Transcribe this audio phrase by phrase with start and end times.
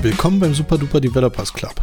[0.00, 1.74] Willkommen beim Super Duper Developers Club.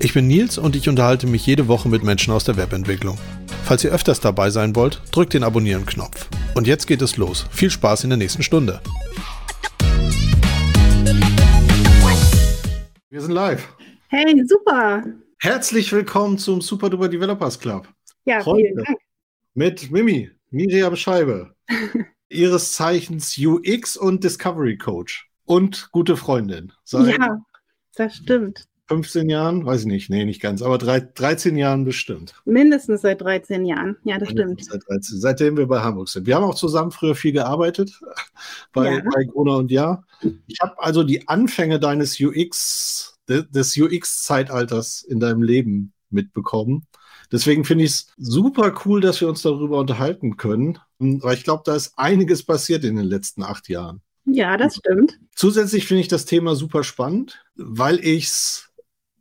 [0.00, 3.18] Ich bin Nils und ich unterhalte mich jede Woche mit Menschen aus der Webentwicklung.
[3.64, 6.28] Falls ihr öfters dabei sein wollt, drückt den Abonnieren-Knopf.
[6.54, 7.46] Und jetzt geht es los.
[7.50, 8.80] Viel Spaß in der nächsten Stunde.
[13.10, 13.66] Wir sind live.
[14.08, 15.04] Hey, super.
[15.40, 17.88] Herzlich willkommen zum Super Duper Developers Club.
[18.24, 18.98] Ja, Heute vielen Dank.
[19.58, 21.54] Mit Mimi, Miriam Scheibe,
[22.28, 26.74] ihres Zeichens UX und Discovery Coach und gute Freundin.
[26.84, 27.40] Seit ja,
[27.94, 28.66] das stimmt.
[28.88, 32.34] 15 Jahren, weiß ich nicht, nee, nicht ganz, aber drei, 13 Jahren bestimmt.
[32.44, 34.82] Mindestens seit 13 Jahren, ja, das Mindestens stimmt.
[34.82, 36.26] Seit 13, seitdem wir bei Hamburg sind.
[36.26, 37.98] Wir haben auch zusammen früher viel gearbeitet
[38.74, 39.02] bei, ja.
[39.10, 40.04] bei Gruner und Ja.
[40.48, 46.86] Ich habe also die Anfänge deines UX, des UX-Zeitalters in deinem Leben mitbekommen.
[47.32, 51.62] Deswegen finde ich es super cool, dass wir uns darüber unterhalten können, weil ich glaube,
[51.64, 54.00] da ist einiges passiert in den letzten acht Jahren.
[54.26, 55.18] Ja, das stimmt.
[55.34, 58.70] Zusätzlich finde ich das Thema super spannend, weil ich es,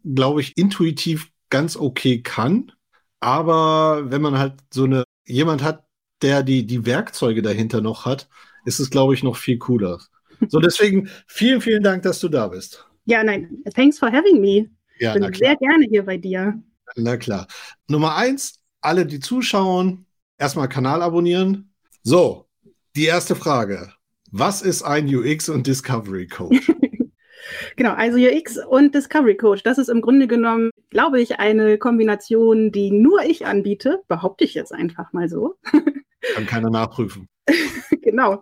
[0.04, 2.72] glaube ich, intuitiv ganz okay kann.
[3.20, 5.86] Aber wenn man halt so eine, jemand hat,
[6.22, 8.28] der die, die Werkzeuge dahinter noch hat,
[8.66, 10.00] ist es, glaube ich, noch viel cooler.
[10.50, 12.86] So, deswegen vielen, vielen Dank, dass du da bist.
[13.06, 14.70] Ja, nein, thanks for having me.
[15.00, 16.62] Ja, Bin sehr gerne hier bei dir.
[16.96, 17.48] Na klar.
[17.88, 20.06] Nummer eins, alle, die zuschauen,
[20.38, 21.74] erstmal Kanal abonnieren.
[22.04, 22.48] So,
[22.96, 23.92] die erste Frage.
[24.32, 26.72] Was ist ein UX und Discovery Coach?
[27.76, 32.72] genau, also UX und Discovery Coach, das ist im Grunde genommen, glaube ich, eine Kombination,
[32.72, 35.56] die nur ich anbiete, behaupte ich jetzt einfach mal so.
[36.34, 37.28] Kann keiner nachprüfen.
[38.02, 38.42] genau.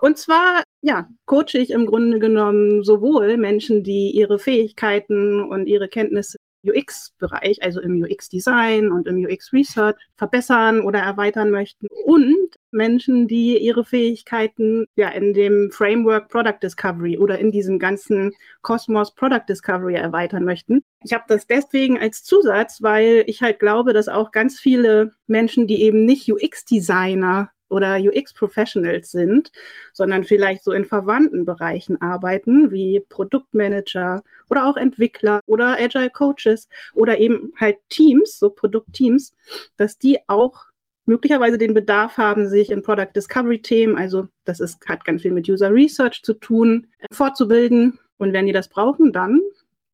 [0.00, 5.88] Und zwar, ja, coache ich im Grunde genommen sowohl Menschen, die ihre Fähigkeiten und ihre
[5.88, 13.58] Kenntnisse UX-Bereich, also im UX-Design und im UX-Research verbessern oder erweitern möchten und Menschen, die
[13.58, 18.32] ihre Fähigkeiten ja in dem Framework Product Discovery oder in diesem ganzen
[18.62, 20.82] Kosmos Product Discovery erweitern möchten.
[21.04, 25.66] Ich habe das deswegen als Zusatz, weil ich halt glaube, dass auch ganz viele Menschen,
[25.66, 29.50] die eben nicht UX-Designer oder UX-Professionals sind,
[29.92, 36.68] sondern vielleicht so in verwandten Bereichen arbeiten, wie Produktmanager oder auch Entwickler oder Agile Coaches
[36.94, 39.34] oder eben halt Teams, so Produktteams,
[39.76, 40.66] dass die auch
[41.06, 45.32] möglicherweise den Bedarf haben, sich in Product Discovery Themen, also das ist, hat ganz viel
[45.32, 47.98] mit User Research zu tun, fortzubilden.
[48.18, 49.40] Und wenn die das brauchen, dann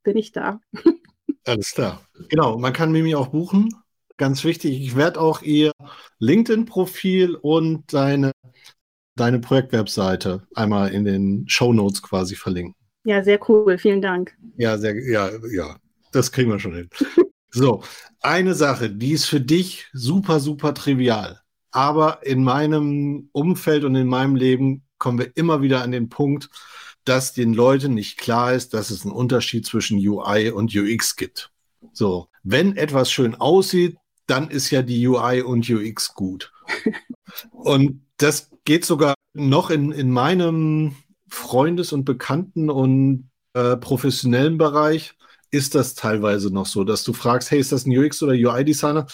[0.03, 0.61] bin ich da.
[1.47, 2.03] Alles klar.
[2.29, 3.71] Genau, man kann Mimi auch buchen
[4.19, 4.81] ganz wichtig.
[4.81, 5.73] Ich werde auch ihr
[6.19, 8.33] LinkedIn-Profil und deine,
[9.17, 12.75] deine Projektwebseite einmal in den Show Notes quasi verlinken.
[13.05, 13.79] Ja, sehr cool.
[13.79, 14.37] Vielen Dank.
[14.57, 15.77] Ja, sehr, ja, ja,
[16.13, 16.91] das kriegen wir schon hin.
[17.51, 17.83] so,
[18.21, 21.41] eine Sache, die ist für dich super, super trivial.
[21.71, 26.51] Aber in meinem Umfeld und in meinem Leben kommen wir immer wieder an den Punkt,
[27.05, 31.51] dass den Leuten nicht klar ist, dass es einen Unterschied zwischen UI und UX gibt.
[31.93, 33.97] So, wenn etwas schön aussieht,
[34.29, 36.53] dann ist ja die UI und UX gut.
[37.51, 40.97] und das geht sogar noch in, in meinem
[41.29, 45.15] Freundes- und Bekannten- und äh, professionellen Bereich
[45.51, 49.07] ist das teilweise noch so, dass du fragst, hey, ist das ein UX oder UI-Designer?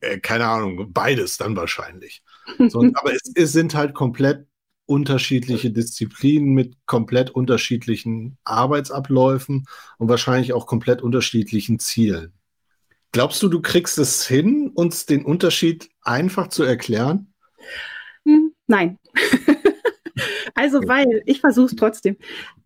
[0.00, 2.22] Äh, keine Ahnung, beides dann wahrscheinlich.
[2.68, 4.46] So, aber es, es sind halt komplett
[4.86, 9.66] unterschiedliche Disziplinen mit komplett unterschiedlichen Arbeitsabläufen
[9.98, 12.32] und wahrscheinlich auch komplett unterschiedlichen Zielen.
[13.12, 17.32] Glaubst du, du kriegst es hin, uns den Unterschied einfach zu erklären?
[18.24, 18.98] Hm, nein.
[20.54, 22.16] also, weil ich versuche es trotzdem.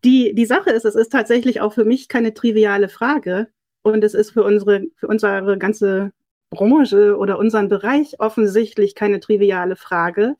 [0.04, 3.48] Die, die Sache ist, es ist tatsächlich auch für mich keine triviale Frage.
[3.82, 6.12] Und es ist für unsere, für unsere ganze
[6.50, 10.36] Branche oder unseren Bereich offensichtlich keine triviale Frage.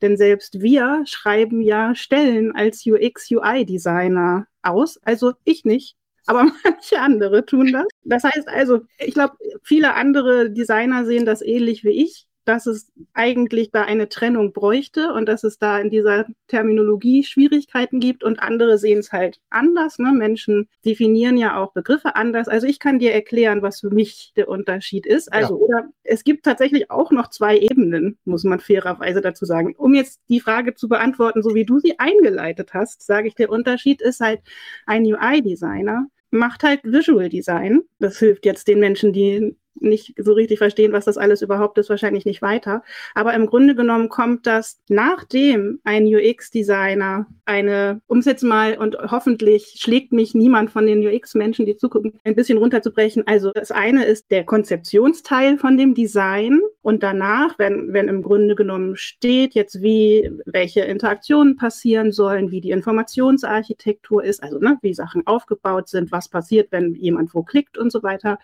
[0.00, 4.98] Denn selbst wir schreiben ja Stellen als UX-UI-Designer aus.
[5.02, 5.96] Also ich nicht
[6.26, 7.86] aber manche andere tun das.
[8.04, 12.90] Das heißt also, ich glaube, viele andere Designer sehen das ähnlich wie ich dass es
[13.14, 18.42] eigentlich da eine Trennung bräuchte und dass es da in dieser Terminologie Schwierigkeiten gibt und
[18.42, 20.00] andere sehen es halt anders.
[20.00, 20.10] Ne?
[20.10, 22.48] Menschen definieren ja auch Begriffe anders.
[22.48, 25.32] Also ich kann dir erklären, was für mich der Unterschied ist.
[25.32, 25.64] Also ja.
[25.64, 29.76] oder es gibt tatsächlich auch noch zwei Ebenen, muss man fairerweise dazu sagen.
[29.76, 33.50] Um jetzt die Frage zu beantworten, so wie du sie eingeleitet hast, sage ich, der
[33.50, 34.40] Unterschied ist halt
[34.86, 37.82] ein UI-Designer macht halt Visual Design.
[37.98, 41.90] Das hilft jetzt den Menschen, die nicht so richtig verstehen, was das alles überhaupt ist,
[41.90, 42.82] wahrscheinlich nicht weiter.
[43.14, 48.96] Aber im Grunde genommen kommt das, nachdem ein UX-Designer eine, um es jetzt mal und
[49.10, 53.26] hoffentlich schlägt mich niemand von den UX-Menschen, die zugucken, ein bisschen runterzubrechen.
[53.26, 58.54] Also das eine ist der Konzeptionsteil von dem Design und danach, wenn, wenn im Grunde
[58.54, 64.94] genommen steht, jetzt wie, welche Interaktionen passieren sollen, wie die Informationsarchitektur ist, also ne, wie
[64.94, 68.38] Sachen aufgebaut sind, was passiert, wenn jemand wo klickt und so weiter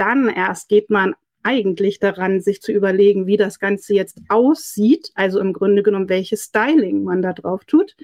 [0.00, 5.40] dann erst geht man eigentlich daran, sich zu überlegen, wie das Ganze jetzt aussieht, also
[5.40, 7.96] im Grunde genommen, welches Styling man da drauf tut.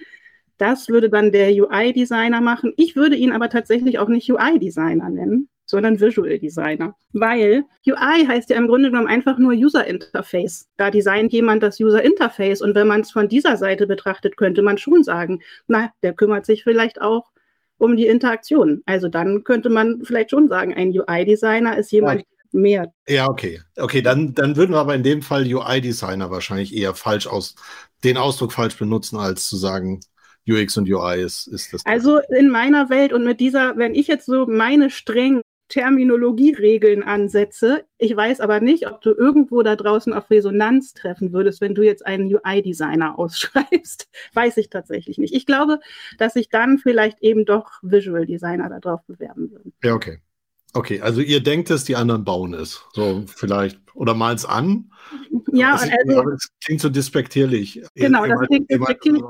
[0.59, 2.73] Das würde dann der UI-Designer machen.
[2.77, 6.97] Ich würde ihn aber tatsächlich auch nicht UI-Designer nennen, sondern Visual Designer.
[7.13, 10.71] Weil UI heißt ja im Grunde genommen einfach nur User Interface.
[10.79, 12.63] Da designt jemand das User Interface.
[12.63, 16.47] Und wenn man es von dieser Seite betrachtet, könnte man schon sagen, na, der kümmert
[16.47, 17.31] sich vielleicht auch
[17.79, 18.83] um die Interaktion.
[18.87, 22.27] Also dann könnte man vielleicht schon sagen, ein UI-Designer ist jemand, ja.
[22.53, 22.93] Mehr.
[23.07, 23.61] Ja, okay.
[23.77, 27.55] Okay, dann, dann würden wir aber in dem Fall UI-Designer wahrscheinlich eher falsch aus,
[28.03, 30.01] den Ausdruck falsch benutzen, als zu sagen,
[30.49, 31.85] UX und UI ist, ist das.
[31.85, 37.85] Also in meiner Welt und mit dieser, wenn ich jetzt so meine streng Terminologieregeln ansetze.
[37.99, 41.83] Ich weiß aber nicht, ob du irgendwo da draußen auf Resonanz treffen würdest, wenn du
[41.83, 44.09] jetzt einen UI-Designer ausschreibst.
[44.35, 45.35] weiß ich tatsächlich nicht.
[45.35, 45.81] Ich glaube,
[46.19, 49.73] dass sich dann vielleicht eben doch Visual Designer darauf bewerben würden.
[49.83, 50.21] Ja, okay.
[50.73, 52.85] Okay, also ihr denkt es, die anderen bauen es.
[52.93, 53.81] So vielleicht.
[53.95, 54.93] Oder mal es an.
[55.53, 56.31] Ja, also.
[56.31, 57.83] Es klingt so despektierlich.
[57.95, 59.23] Genau, das klingt despektierlich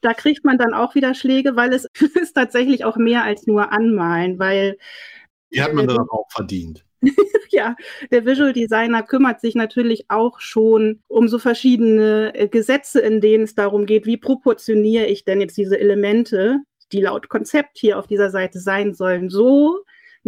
[0.00, 1.86] da kriegt man dann auch wieder Schläge, weil es
[2.20, 4.78] ist tatsächlich auch mehr als nur anmalen, weil
[5.52, 6.84] die hat man dann auch verdient.
[7.50, 7.76] ja,
[8.10, 13.44] der Visual Designer kümmert sich natürlich auch schon um so verschiedene äh, Gesetze, in denen
[13.44, 16.58] es darum geht, wie proportioniere ich denn jetzt diese Elemente,
[16.92, 19.84] die laut Konzept hier auf dieser Seite sein sollen, so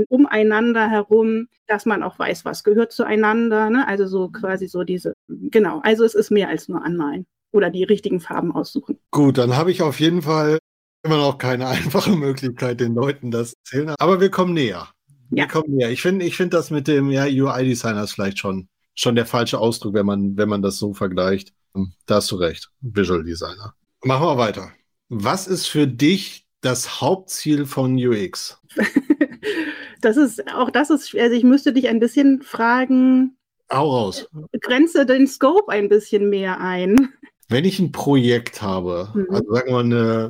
[0.08, 3.68] umeinander herum, dass man auch weiß, was gehört zueinander.
[3.70, 3.86] Ne?
[3.86, 7.84] Also so quasi so diese, genau, also es ist mehr als nur anmalen oder die
[7.84, 8.98] richtigen Farben aussuchen.
[9.10, 10.58] Gut, dann habe ich auf jeden Fall
[11.04, 13.94] immer noch keine einfache Möglichkeit, den Leuten das zu erzählen.
[13.98, 14.88] Aber wir kommen näher.
[15.34, 15.46] Ja.
[15.46, 15.88] Komm, ja.
[15.88, 19.58] Ich finde ich find das mit dem ja, UI-Designer ist vielleicht schon, schon der falsche
[19.58, 21.52] Ausdruck, wenn man, wenn man das so vergleicht.
[21.75, 22.70] Hm, da hast du recht.
[22.81, 23.75] Visual Designer.
[24.05, 24.73] Machen wir weiter.
[25.08, 28.61] Was ist für dich das Hauptziel von UX?
[30.00, 33.37] das ist, auch das ist, also ich müsste dich ein bisschen fragen.
[33.70, 34.28] Hau raus.
[34.61, 37.12] Grenze den Scope ein bisschen mehr ein.
[37.49, 39.26] Wenn ich ein Projekt habe, mhm.
[39.31, 40.28] also sagen wir eine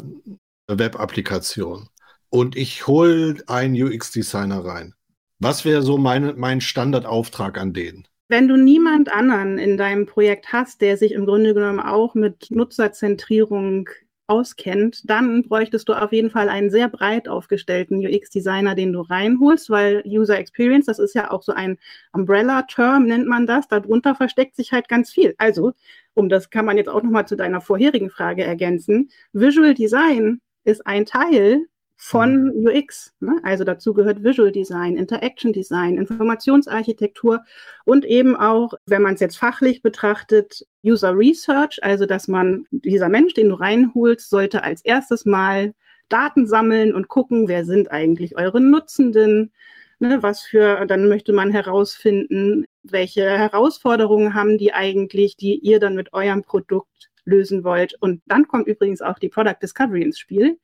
[0.69, 1.89] Web-Applikation,
[2.33, 4.95] und ich hole einen UX-Designer rein.
[5.39, 8.09] Was wäre so meine, mein Standardauftrag an den?
[8.29, 12.51] Wenn du niemand anderen in deinem Projekt hast, der sich im Grunde genommen auch mit
[12.51, 13.91] Nutzerzentrierung
[14.29, 19.69] auskennt, dann bräuchtest du auf jeden Fall einen sehr breit aufgestellten UX-Designer, den du reinholst,
[19.69, 21.77] weil User Experience, das ist ja auch so ein
[22.13, 23.69] Umbrella-Term, nennt man das.
[23.69, 25.35] Darunter versteckt sich halt ganz viel.
[25.37, 25.73] Also,
[26.15, 29.11] um das kann man jetzt auch nochmal zu deiner vorherigen Frage ergänzen.
[29.35, 31.67] Visual Design ist ein Teil
[32.05, 32.67] von mhm.
[32.67, 33.15] UX.
[33.21, 33.39] Ne?
[33.45, 37.45] Also dazu gehört Visual Design, Interaction Design, Informationsarchitektur
[37.85, 43.09] und eben auch, wenn man es jetzt fachlich betrachtet, User Research, also dass man, dieser
[43.09, 45.75] Mensch, den du reinholst, sollte als erstes mal
[46.09, 49.53] Daten sammeln und gucken, wer sind eigentlich eure Nutzenden,
[50.01, 50.25] ne?
[50.25, 56.13] was für, dann möchte man herausfinden, welche Herausforderungen haben die eigentlich, die ihr dann mit
[56.13, 57.95] eurem Produkt lösen wollt.
[58.01, 60.59] Und dann kommt übrigens auch die Product Discovery ins Spiel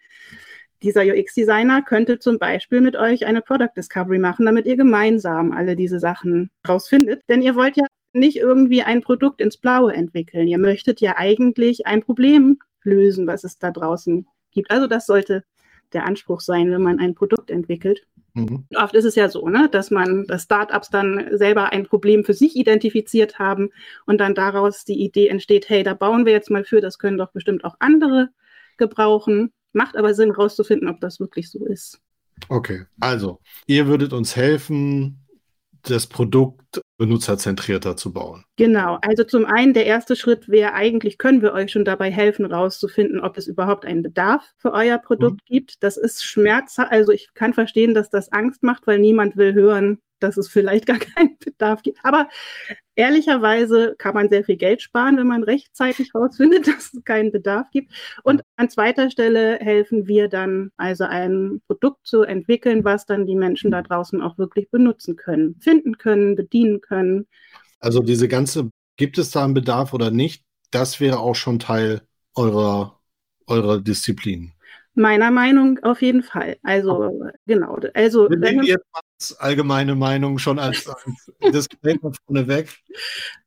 [0.82, 5.76] dieser UX-Designer könnte zum Beispiel mit euch eine Product Discovery machen, damit ihr gemeinsam alle
[5.76, 7.22] diese Sachen rausfindet.
[7.28, 10.48] Denn ihr wollt ja nicht irgendwie ein Produkt ins Blaue entwickeln.
[10.48, 14.70] Ihr möchtet ja eigentlich ein Problem lösen, was es da draußen gibt.
[14.70, 15.44] Also das sollte
[15.92, 18.06] der Anspruch sein, wenn man ein Produkt entwickelt.
[18.34, 18.66] Mhm.
[18.76, 22.34] Oft ist es ja so, ne, dass man, dass Startups dann selber ein Problem für
[22.34, 23.70] sich identifiziert haben
[24.06, 27.18] und dann daraus die Idee entsteht, hey, da bauen wir jetzt mal für, das können
[27.18, 28.28] doch bestimmt auch andere
[28.76, 29.52] gebrauchen.
[29.72, 32.00] Macht aber Sinn, rauszufinden, ob das wirklich so ist.
[32.48, 35.24] Okay, also ihr würdet uns helfen,
[35.82, 38.44] das Produkt benutzerzentrierter zu bauen.
[38.56, 42.44] Genau, also zum einen der erste Schritt wäre eigentlich, können wir euch schon dabei helfen,
[42.44, 45.54] rauszufinden, ob es überhaupt einen Bedarf für euer Produkt mhm.
[45.54, 45.82] gibt.
[45.82, 49.98] Das ist Schmerz, also ich kann verstehen, dass das Angst macht, weil niemand will hören,
[50.22, 51.98] dass es vielleicht gar keinen Bedarf gibt.
[52.02, 52.28] Aber
[52.94, 57.68] ehrlicherweise kann man sehr viel Geld sparen, wenn man rechtzeitig herausfindet, dass es keinen Bedarf
[57.70, 57.92] gibt.
[58.24, 63.36] Und an zweiter Stelle helfen wir dann, also ein Produkt zu entwickeln, was dann die
[63.36, 67.26] Menschen da draußen auch wirklich benutzen können, finden können, bedienen können.
[67.80, 70.44] Also diese ganze, gibt es da einen Bedarf oder nicht?
[70.70, 72.02] Das wäre auch schon Teil
[72.34, 73.00] eurer,
[73.46, 74.52] eurer Disziplin.
[74.94, 76.56] Meiner Meinung auf jeden Fall.
[76.64, 77.78] Also, genau.
[77.94, 79.00] Also, wenn, wenn mal
[79.38, 80.84] allgemeine Meinung schon als,
[81.52, 82.78] Disclaimer vorneweg.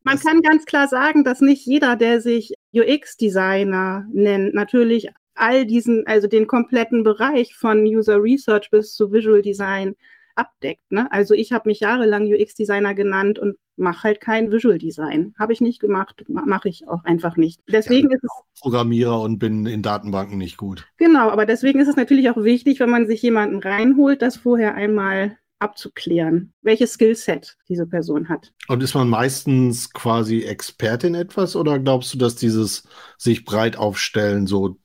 [0.04, 5.66] Man das kann ganz klar sagen, dass nicht jeder, der sich UX-Designer nennt, natürlich all
[5.66, 9.94] diesen, also den kompletten Bereich von User Research bis zu Visual Design
[10.34, 10.90] abdeckt.
[10.90, 11.10] Ne?
[11.10, 15.34] Also ich habe mich jahrelang UX-Designer genannt und mache halt kein Visual Design.
[15.38, 17.60] Habe ich nicht gemacht, mache ich auch einfach nicht.
[17.68, 20.86] Deswegen ja, ist es Programmierer und bin in Datenbanken nicht gut.
[20.98, 24.74] Genau, aber deswegen ist es natürlich auch wichtig, wenn man sich jemanden reinholt, das vorher
[24.74, 28.52] einmal abzuklären, welches Skillset diese Person hat.
[28.68, 33.76] Und ist man meistens quasi Experte in etwas oder glaubst du, dass dieses sich breit
[33.76, 34.76] aufstellen so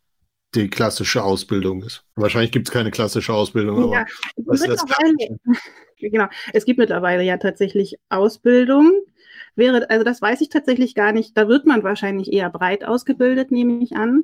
[0.55, 2.05] die klassische Ausbildung ist.
[2.15, 4.05] Wahrscheinlich gibt es keine klassische Ausbildung, ja,
[4.38, 4.86] was ist das
[6.00, 8.91] Genau, es gibt mittlerweile ja tatsächlich Ausbildung.
[9.55, 11.36] Wäre, also das weiß ich tatsächlich gar nicht.
[11.36, 14.24] Da wird man wahrscheinlich eher breit ausgebildet, nehme ich an.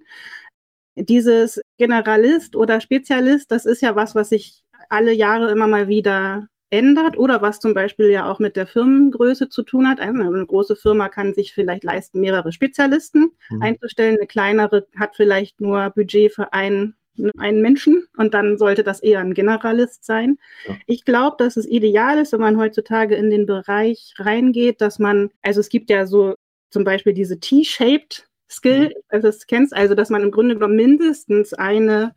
[0.96, 6.48] Dieses Generalist oder Spezialist, das ist ja was, was sich alle Jahre immer mal wieder
[6.74, 10.00] ändert oder was zum Beispiel ja auch mit der Firmengröße zu tun hat.
[10.00, 13.62] Also eine große Firma kann sich vielleicht leisten, mehrere Spezialisten mhm.
[13.62, 14.18] einzustellen.
[14.18, 16.96] Eine kleinere hat vielleicht nur Budget für einen,
[17.38, 20.40] einen Menschen und dann sollte das eher ein Generalist sein.
[20.68, 20.76] Ja.
[20.88, 25.30] Ich glaube, dass es ideal ist, wenn man heutzutage in den Bereich reingeht, dass man,
[25.44, 26.34] also es gibt ja so
[26.72, 29.02] zum Beispiel diese T-shaped Skill, mhm.
[29.10, 32.16] also das kennst, also dass man im Grunde genommen mindestens eine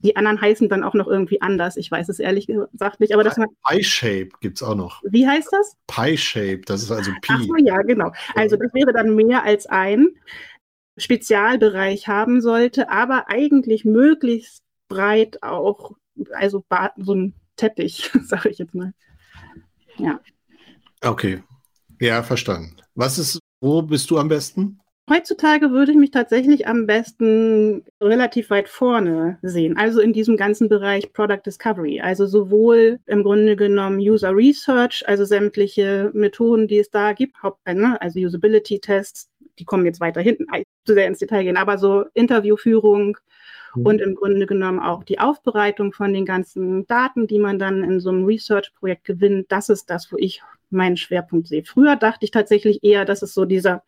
[0.00, 1.76] die anderen heißen dann auch noch irgendwie anders.
[1.76, 3.12] Ich weiß es ehrlich gesagt nicht.
[3.14, 3.38] Aber das
[3.68, 5.02] Pie-Shape gibt es auch noch.
[5.04, 5.76] Wie heißt das?
[5.86, 7.32] Pie-Shape, das ist also Pi.
[7.32, 8.12] Ach so, ja, genau.
[8.34, 10.08] Also das wäre dann mehr als ein
[10.96, 15.92] Spezialbereich haben sollte, aber eigentlich möglichst breit auch,
[16.32, 16.64] also
[16.96, 18.92] so ein Teppich, sage ich jetzt mal.
[19.98, 20.20] Ja.
[21.02, 21.42] Okay.
[22.00, 22.76] Ja, verstanden.
[22.94, 24.80] Was ist, wo bist du am besten?
[25.08, 30.68] Heutzutage würde ich mich tatsächlich am besten relativ weit vorne sehen, also in diesem ganzen
[30.68, 36.90] Bereich Product Discovery, also sowohl im Grunde genommen User Research, also sämtliche Methoden, die es
[36.90, 37.36] da gibt,
[37.66, 40.46] ne, also Usability Tests, die kommen jetzt weiter hinten,
[40.84, 43.16] zu sehr ins Detail gehen, aber so Interviewführung
[43.76, 43.86] mhm.
[43.86, 48.00] und im Grunde genommen auch die Aufbereitung von den ganzen Daten, die man dann in
[48.00, 51.64] so einem Research-Projekt gewinnt, das ist das, wo ich meinen Schwerpunkt sehe.
[51.64, 53.82] Früher dachte ich tatsächlich eher, dass es so dieser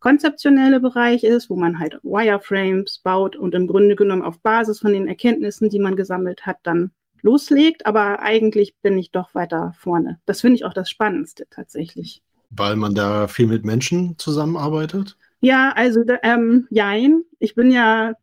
[0.00, 4.92] konzeptionelle Bereich ist, wo man halt Wireframes baut und im Grunde genommen auf Basis von
[4.92, 6.90] den Erkenntnissen, die man gesammelt hat, dann
[7.22, 7.86] loslegt.
[7.86, 10.20] Aber eigentlich bin ich doch weiter vorne.
[10.26, 12.22] Das finde ich auch das Spannendste tatsächlich.
[12.50, 15.16] Weil man da viel mit Menschen zusammenarbeitet?
[15.44, 17.22] Ja, also ähm, jein.
[17.38, 18.14] Ich bin ja,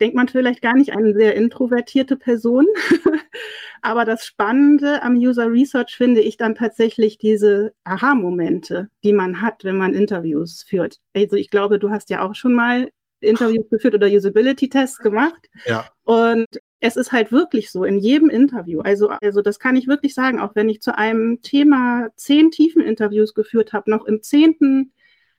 [0.00, 2.66] denkt man vielleicht gar nicht, eine sehr introvertierte Person.
[3.82, 9.64] Aber das Spannende am User Research finde ich dann tatsächlich diese Aha-Momente, die man hat,
[9.64, 11.00] wenn man Interviews führt.
[11.14, 15.48] Also ich glaube, du hast ja auch schon mal Interviews geführt oder Usability-Tests gemacht.
[15.66, 15.86] Ja.
[16.04, 16.46] Und
[16.80, 18.80] es ist halt wirklich so in jedem Interview.
[18.80, 22.82] Also, also das kann ich wirklich sagen, auch wenn ich zu einem Thema zehn tiefen
[22.82, 24.92] Interviews geführt habe, noch im zehnten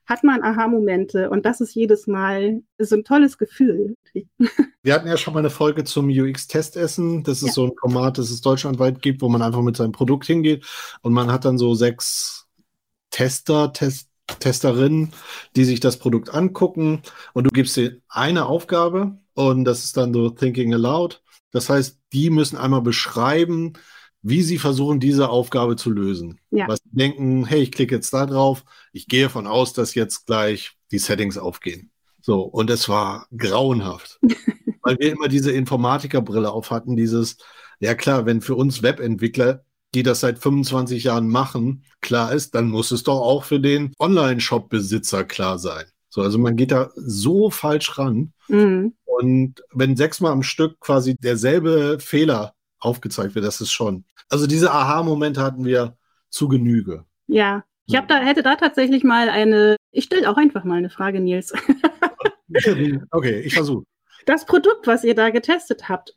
[0.06, 3.96] hat man Aha-Momente und das ist jedes Mal ist ein tolles Gefühl.
[4.84, 7.24] Wir hatten ja schon mal eine Folge zum UX-Testessen.
[7.24, 7.54] Das ist ja.
[7.54, 10.66] so ein Format, das es deutschlandweit gibt, wo man einfach mit seinem Produkt hingeht
[11.02, 12.48] und man hat dann so sechs
[13.12, 15.14] Tester, Test, Testerinnen,
[15.56, 17.02] die sich das Produkt angucken
[17.34, 21.22] und du gibst dir eine Aufgabe und das ist dann so Thinking Aloud.
[21.52, 23.74] Das heißt, die müssen einmal beschreiben,
[24.22, 26.40] wie sie versuchen, diese Aufgabe zu lösen.
[26.52, 26.68] Ja.
[26.68, 28.64] Was sie denken, hey, ich klicke jetzt da drauf,
[28.94, 31.92] ich gehe von aus, dass jetzt gleich die Settings aufgehen.
[32.22, 34.20] So, und es war grauenhaft,
[34.84, 37.38] weil wir immer diese Informatikerbrille auf hatten, dieses,
[37.80, 39.64] ja klar, wenn für uns Webentwickler,
[39.96, 43.94] die das seit 25 Jahren machen, klar ist, dann muss es doch auch für den
[44.00, 45.86] Online-Shop-Besitzer klar sein.
[46.10, 48.34] So, also man geht da so falsch ran.
[48.48, 48.94] Mhm.
[49.04, 54.06] Und wenn sechsmal am Stück quasi derselbe Fehler aufgezeigt wird, das ist schon.
[54.30, 55.98] Also diese Aha-Momente hatten wir
[56.30, 57.06] zu Genüge.
[57.28, 60.90] Ja, ich habe da, hätte da tatsächlich mal eine, ich stelle auch einfach mal eine
[60.90, 61.54] Frage, Nils.
[63.12, 63.84] okay, ich versuche.
[64.26, 66.16] Das Produkt, was ihr da getestet habt,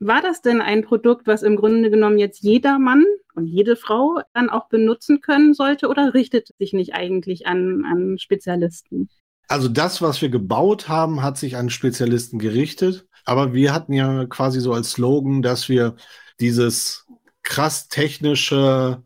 [0.00, 3.04] war das denn ein Produkt, was im Grunde genommen jetzt jeder Mann
[3.34, 8.18] und jede Frau dann auch benutzen können sollte oder richtet sich nicht eigentlich an, an
[8.18, 9.08] Spezialisten?
[9.48, 13.06] Also das, was wir gebaut haben, hat sich an Spezialisten gerichtet.
[13.24, 15.96] Aber wir hatten ja quasi so als Slogan, dass wir
[16.40, 17.06] dieses
[17.42, 19.02] krass technische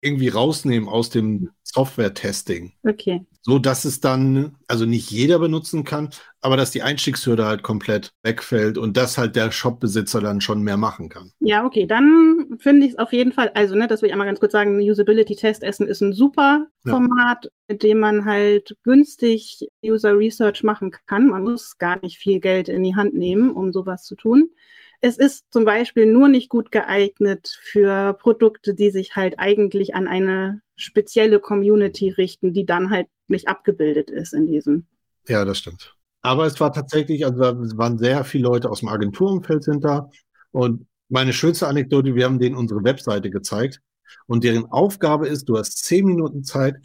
[0.00, 2.74] irgendwie rausnehmen aus dem Software-Testing.
[2.86, 3.26] Okay.
[3.40, 6.10] So dass es dann, also nicht jeder benutzen kann,
[6.44, 10.76] aber dass die Einstiegshürde halt komplett wegfällt und dass halt der Shop-Besitzer dann schon mehr
[10.76, 11.32] machen kann.
[11.40, 14.26] Ja, okay, dann finde ich es auf jeden Fall, also ne, das will ich einmal
[14.26, 16.90] ganz kurz sagen, Usability-Test-Essen ist ein super ja.
[16.90, 21.28] Format, mit dem man halt günstig User Research machen kann.
[21.28, 24.50] Man muss gar nicht viel Geld in die Hand nehmen, um sowas zu tun.
[25.00, 30.06] es ist zum Beispiel nur nicht gut geeignet für Produkte, die sich halt eigentlich an
[30.06, 34.86] eine spezielle Community richten, die dann halt nicht abgebildet ist in diesem.
[35.26, 35.96] Ja, das stimmt.
[36.24, 40.08] Aber es war tatsächlich, also da waren sehr viele Leute aus dem Agenturumfeld sind da.
[40.52, 43.82] Und meine schönste Anekdote, wir haben denen unsere Webseite gezeigt
[44.26, 46.76] und deren Aufgabe ist, du hast zehn Minuten Zeit,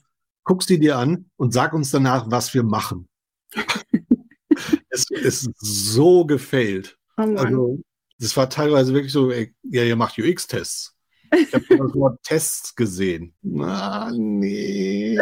[0.44, 3.08] guck sie dir an und sag uns danach, was wir machen.
[4.90, 6.98] es ist so gefailt.
[7.18, 7.80] Oh also,
[8.20, 10.98] das war teilweise wirklich so, ey, ja, ihr macht UX-Tests.
[11.32, 13.34] Ich habe das Wort Tests gesehen.
[13.42, 15.18] Na, nee.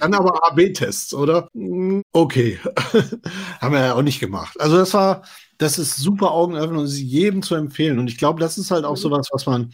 [0.00, 1.48] Dann aber AB-Tests, oder?
[2.12, 2.58] Okay.
[3.60, 4.58] Haben wir ja auch nicht gemacht.
[4.60, 5.22] Also das war,
[5.58, 7.98] das ist super Augenöffnung und ist jedem zu empfehlen.
[7.98, 9.72] Und ich glaube, das ist halt auch so was, was man,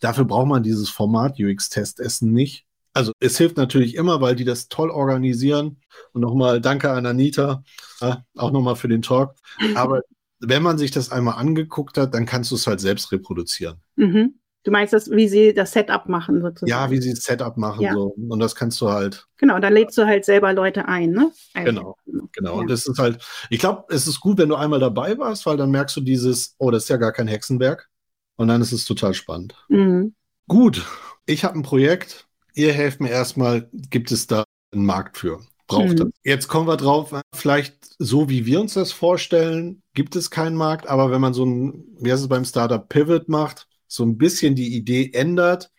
[0.00, 2.66] dafür braucht man dieses Format UX-Testessen nicht.
[2.94, 5.80] Also es hilft natürlich immer, weil die das toll organisieren.
[6.12, 7.62] Und nochmal danke an Anita,
[8.00, 9.34] äh, auch nochmal für den Talk.
[9.74, 10.02] Aber
[10.40, 13.80] wenn man sich das einmal angeguckt hat, dann kannst du es halt selbst reproduzieren.
[13.96, 14.34] Mhm.
[14.64, 16.70] Du meinst das, wie sie das Setup machen sozusagen?
[16.70, 17.92] Ja, wie sie das Setup machen ja.
[17.92, 18.14] so.
[18.28, 19.26] Und das kannst du halt.
[19.38, 21.32] Genau, dann lädst du halt selber Leute ein, ne?
[21.52, 21.96] Also, genau,
[22.32, 22.54] genau.
[22.54, 22.60] Ja.
[22.60, 25.56] Und das ist halt, ich glaube, es ist gut, wenn du einmal dabei warst, weil
[25.56, 27.88] dann merkst du dieses, oh, das ist ja gar kein Hexenwerk.
[28.36, 29.54] Und dann ist es total spannend.
[29.68, 30.14] Mhm.
[30.46, 30.84] Gut,
[31.26, 32.26] ich habe ein Projekt.
[32.54, 35.40] Ihr helft mir erstmal, gibt es da einen Markt für?
[35.66, 36.12] Braucht mhm.
[36.14, 36.20] es?
[36.22, 40.86] Jetzt kommen wir drauf, vielleicht so wie wir uns das vorstellen, gibt es keinen Markt,
[40.86, 44.54] aber wenn man so ein, wie heißt es beim Startup Pivot macht, so ein bisschen
[44.54, 45.70] die Idee ändert,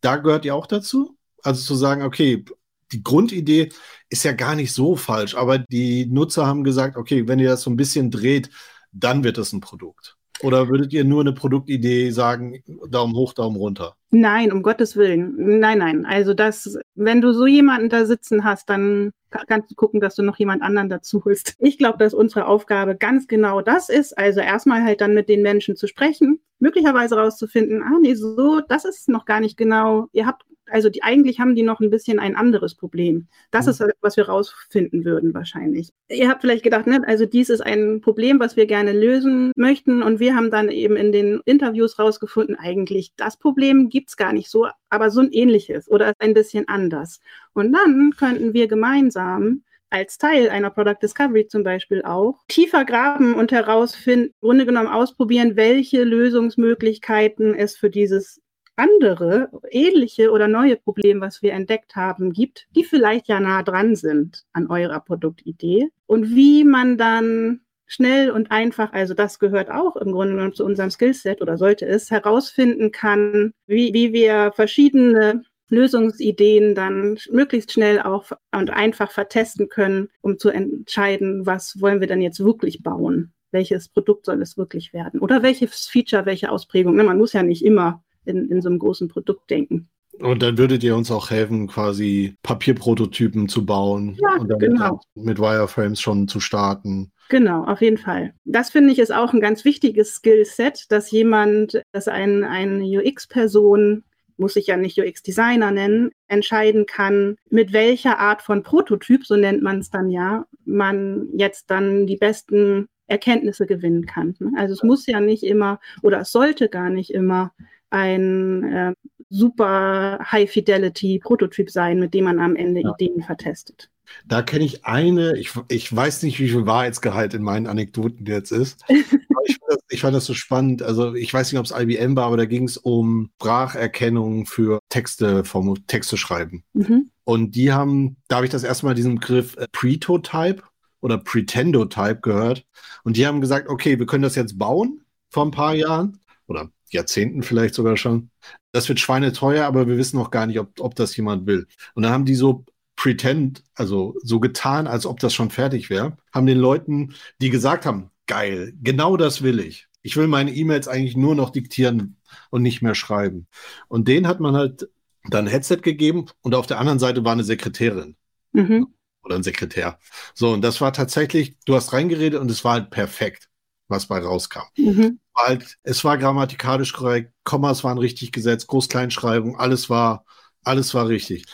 [0.00, 1.16] da gehört ihr auch dazu?
[1.42, 2.44] Also zu sagen, okay,
[2.92, 3.70] die Grundidee
[4.08, 7.62] ist ja gar nicht so falsch, aber die Nutzer haben gesagt, okay, wenn ihr das
[7.62, 8.50] so ein bisschen dreht,
[8.92, 10.16] dann wird es ein Produkt.
[10.42, 13.96] Oder würdet ihr nur eine Produktidee sagen, Daumen hoch, Daumen runter?
[14.10, 15.34] Nein, um Gottes Willen.
[15.60, 16.06] Nein, nein.
[16.06, 19.12] Also das, wenn du so jemanden da sitzen hast, dann
[19.48, 21.54] kannst du gucken, dass du noch jemand anderen dazu holst.
[21.58, 24.16] Ich glaube, dass unsere Aufgabe ganz genau das ist.
[24.16, 28.84] Also erstmal halt dann mit den Menschen zu sprechen, möglicherweise rauszufinden, ah nee, so, das
[28.84, 30.08] ist noch gar nicht genau.
[30.12, 33.28] Ihr habt also die eigentlich haben die noch ein bisschen ein anderes Problem.
[33.50, 35.92] Das ist, was wir rausfinden würden wahrscheinlich.
[36.08, 40.02] Ihr habt vielleicht gedacht, ne, also dies ist ein Problem, was wir gerne lösen möchten.
[40.02, 44.32] Und wir haben dann eben in den Interviews rausgefunden, eigentlich das Problem gibt es gar
[44.32, 47.20] nicht so, aber so ein ähnliches oder ein bisschen anders.
[47.52, 53.34] Und dann könnten wir gemeinsam als Teil einer Product Discovery zum Beispiel auch, tiefer graben
[53.34, 58.40] und herausfinden, im Grunde genommen ausprobieren, welche Lösungsmöglichkeiten es für dieses
[58.76, 63.96] andere, ähnliche oder neue Problem, was wir entdeckt haben, gibt, die vielleicht ja nah dran
[63.96, 69.96] sind an eurer Produktidee und wie man dann schnell und einfach, also das gehört auch
[69.96, 75.42] im Grunde genommen zu unserem Skillset oder sollte es, herausfinden kann, wie, wie wir verschiedene
[75.68, 82.06] Lösungsideen dann möglichst schnell auch und einfach vertesten können, um zu entscheiden, was wollen wir
[82.06, 83.32] denn jetzt wirklich bauen?
[83.50, 85.20] Welches Produkt soll es wirklich werden?
[85.20, 86.96] Oder welches Feature, welche Ausprägung?
[86.96, 89.88] Ne, man muss ja nicht immer in, in so einem großen Produkt denken.
[90.20, 95.00] Und dann würdet ihr uns auch helfen, quasi Papierprototypen zu bauen ja, und dann genau.
[95.14, 97.10] mit Wireframes schon zu starten.
[97.30, 98.34] Genau, auf jeden Fall.
[98.44, 104.04] Das finde ich ist auch ein ganz wichtiges Skillset, dass jemand, dass ein, eine UX-Person,
[104.36, 109.62] muss sich ja nicht UX-Designer nennen, entscheiden kann, mit welcher Art von Prototyp, so nennt
[109.62, 114.34] man es dann ja, man jetzt dann die besten Erkenntnisse gewinnen kann.
[114.56, 117.52] Also es muss ja nicht immer oder es sollte gar nicht immer
[117.94, 118.92] ein äh,
[119.30, 122.92] super High-Fidelity-Prototyp sein, mit dem man am Ende ja.
[122.92, 123.88] Ideen vertestet.
[124.26, 128.52] Da kenne ich eine, ich, ich weiß nicht, wie viel Wahrheitsgehalt in meinen Anekdoten jetzt
[128.52, 128.84] ist.
[128.88, 130.82] ich, fand das, ich, fand das, so spannend.
[130.82, 134.78] Also ich weiß nicht, ob es IBM war, aber da ging es um Spracherkennung für
[134.88, 136.64] Texte, vom Texte schreiben.
[136.74, 137.10] Mhm.
[137.24, 140.62] Und die haben, da habe ich das erstmal diesen Begriff äh, Pretotype
[141.00, 142.66] oder Pretendotype gehört.
[143.04, 146.70] Und die haben gesagt, okay, wir können das jetzt bauen vor ein paar Jahren oder
[146.94, 148.30] Jahrzehnten vielleicht sogar schon.
[148.72, 151.66] Das wird schweineteuer, aber wir wissen noch gar nicht, ob, ob das jemand will.
[151.94, 152.64] Und dann haben die so
[152.96, 157.86] pretend, also so getan, als ob das schon fertig wäre, haben den Leuten, die gesagt
[157.86, 159.88] haben, geil, genau das will ich.
[160.02, 162.16] Ich will meine E-Mails eigentlich nur noch diktieren
[162.50, 163.46] und nicht mehr schreiben.
[163.88, 164.88] Und denen hat man halt
[165.30, 168.16] dann ein Headset gegeben und auf der anderen Seite war eine Sekretärin.
[168.52, 168.88] Mhm.
[169.22, 169.98] Oder ein Sekretär.
[170.34, 173.48] So, und das war tatsächlich, du hast reingeredet und es war halt perfekt
[173.88, 174.64] was bei rauskam.
[174.76, 175.20] Mhm.
[175.36, 180.24] Halt, es war grammatikalisch korrekt, Kommas waren richtig gesetzt, Groß-Kleinschreibung, alles war,
[180.62, 181.46] alles war richtig.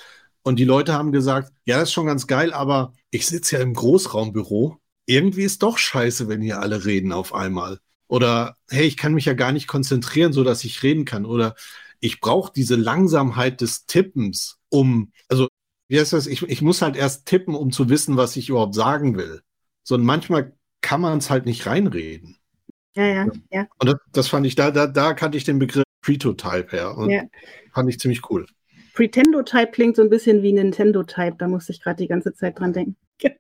[0.43, 3.63] Und die Leute haben gesagt, ja, das ist schon ganz geil, aber ich sitze ja
[3.63, 4.79] im Großraumbüro.
[5.07, 7.81] Irgendwie ist doch scheiße, wenn hier alle reden auf einmal.
[8.07, 11.25] Oder hey, ich kann mich ja gar nicht konzentrieren, so dass ich reden kann.
[11.25, 11.55] Oder
[12.01, 15.49] ich brauche diese Langsamkeit des Tippens, um, also
[15.89, 16.27] wie heißt das?
[16.27, 19.43] Ich, ich muss halt erst tippen, um zu wissen, was ich überhaupt sagen will.
[19.83, 22.37] So und manchmal kann man es halt nicht reinreden.
[22.95, 23.67] Ja, ja, ja.
[23.79, 26.97] Und das, das fand ich, da, da, da kannte ich den Begriff Pretotype her.
[26.97, 27.23] Und ja.
[27.73, 28.47] fand ich ziemlich cool.
[28.95, 32.73] Pretendo-Type klingt so ein bisschen wie Nintendo-Type, da musste ich gerade die ganze Zeit dran
[32.73, 32.97] denken.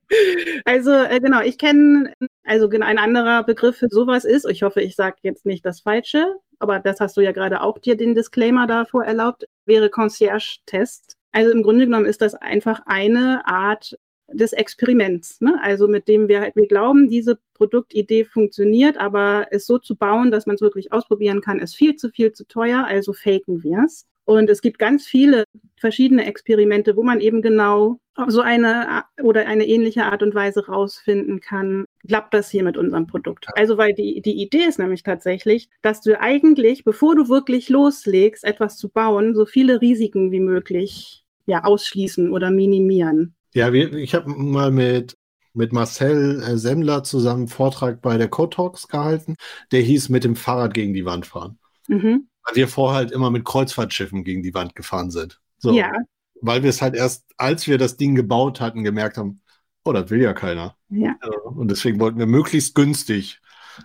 [0.64, 2.12] Also äh, genau, ich kenne,
[2.44, 6.34] also ein anderer Begriff für sowas ist, ich hoffe, ich sage jetzt nicht das Falsche,
[6.58, 11.16] aber das hast du ja gerade auch dir den Disclaimer davor erlaubt, wäre Concierge-Test.
[11.32, 13.96] Also im Grunde genommen ist das einfach eine Art
[14.32, 15.40] des Experiments.
[15.40, 15.58] Ne?
[15.62, 20.30] Also mit dem wir halt, wir glauben, diese Produktidee funktioniert, aber es so zu bauen,
[20.30, 23.84] dass man es wirklich ausprobieren kann, ist viel zu viel zu teuer, also faken wir
[23.84, 24.06] es.
[24.24, 25.44] Und es gibt ganz viele
[25.76, 31.40] verschiedene Experimente, wo man eben genau so eine oder eine ähnliche Art und Weise rausfinden
[31.40, 33.46] kann, klappt das hier mit unserem Produkt.
[33.54, 38.44] Also weil die, die Idee ist nämlich tatsächlich, dass du eigentlich, bevor du wirklich loslegst,
[38.44, 43.34] etwas zu bauen, so viele Risiken wie möglich ja, ausschließen oder minimieren.
[43.52, 45.16] Ja, wir, ich habe mal mit,
[45.54, 49.36] mit Marcel äh, Semmler zusammen einen Vortrag bei der Code Talks gehalten.
[49.72, 51.58] Der hieß mit dem Fahrrad gegen die Wand fahren.
[51.88, 52.28] Mhm.
[52.44, 55.40] Weil wir vorher halt immer mit Kreuzfahrtschiffen gegen die Wand gefahren sind.
[55.58, 55.72] So.
[55.72, 55.92] Ja.
[56.40, 59.42] Weil wir es halt erst, als wir das Ding gebaut hatten, gemerkt haben,
[59.84, 60.76] oh, das will ja keiner.
[60.88, 61.16] Ja.
[61.44, 63.40] Und deswegen wollten wir möglichst günstig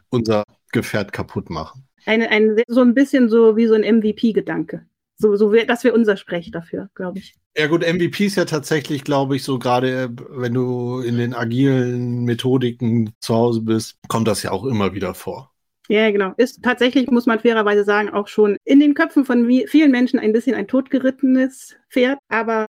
[0.10, 1.88] unser Gefährt kaputt machen.
[2.06, 4.86] Eine, ein, so ein bisschen so wie so ein MVP-Gedanke.
[5.18, 7.36] So, so wär, das wäre unser Sprech dafür, glaube ich.
[7.58, 12.26] Ja gut, MVP ist ja tatsächlich, glaube ich, so gerade, wenn du in den agilen
[12.26, 15.54] Methodiken zu Hause bist, kommt das ja auch immer wieder vor.
[15.88, 16.34] Ja, genau.
[16.38, 20.34] Ist tatsächlich, muss man fairerweise sagen, auch schon in den Köpfen von vielen Menschen ein
[20.34, 22.18] bisschen ein totgerittenes Pferd.
[22.28, 22.66] Aber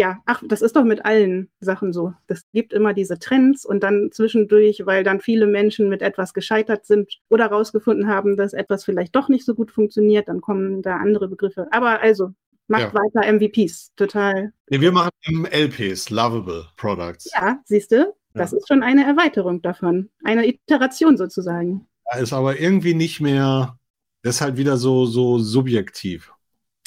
[0.00, 2.14] ja, ach, das ist doch mit allen Sachen so.
[2.26, 6.86] Das gibt immer diese Trends und dann zwischendurch, weil dann viele Menschen mit etwas gescheitert
[6.86, 10.96] sind oder herausgefunden haben, dass etwas vielleicht doch nicht so gut funktioniert, dann kommen da
[10.96, 11.68] andere Begriffe.
[11.70, 12.30] Aber also,
[12.66, 12.94] Macht ja.
[12.94, 14.52] weiter MVPs, total.
[14.70, 15.10] Nee, wir machen
[15.50, 17.28] LPs, Lovable Products.
[17.34, 18.58] Ja, siehst du, das ja.
[18.58, 20.08] ist schon eine Erweiterung davon.
[20.24, 21.88] Eine Iteration sozusagen.
[22.10, 23.76] Ja, ist aber irgendwie nicht mehr,
[24.22, 26.32] das ist halt wieder so, so subjektiv.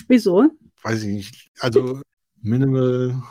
[0.07, 0.49] Wieso?
[0.81, 1.51] Weiß ich nicht.
[1.59, 2.01] Also
[2.43, 3.23] Minimal,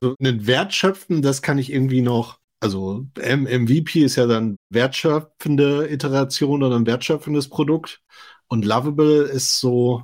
[0.00, 6.62] so einen Wertschöpfen, das kann ich irgendwie noch, also MVP ist ja dann wertschöpfende Iteration
[6.62, 8.00] oder ein wertschöpfendes Produkt.
[8.48, 10.02] Und Lovable ist so,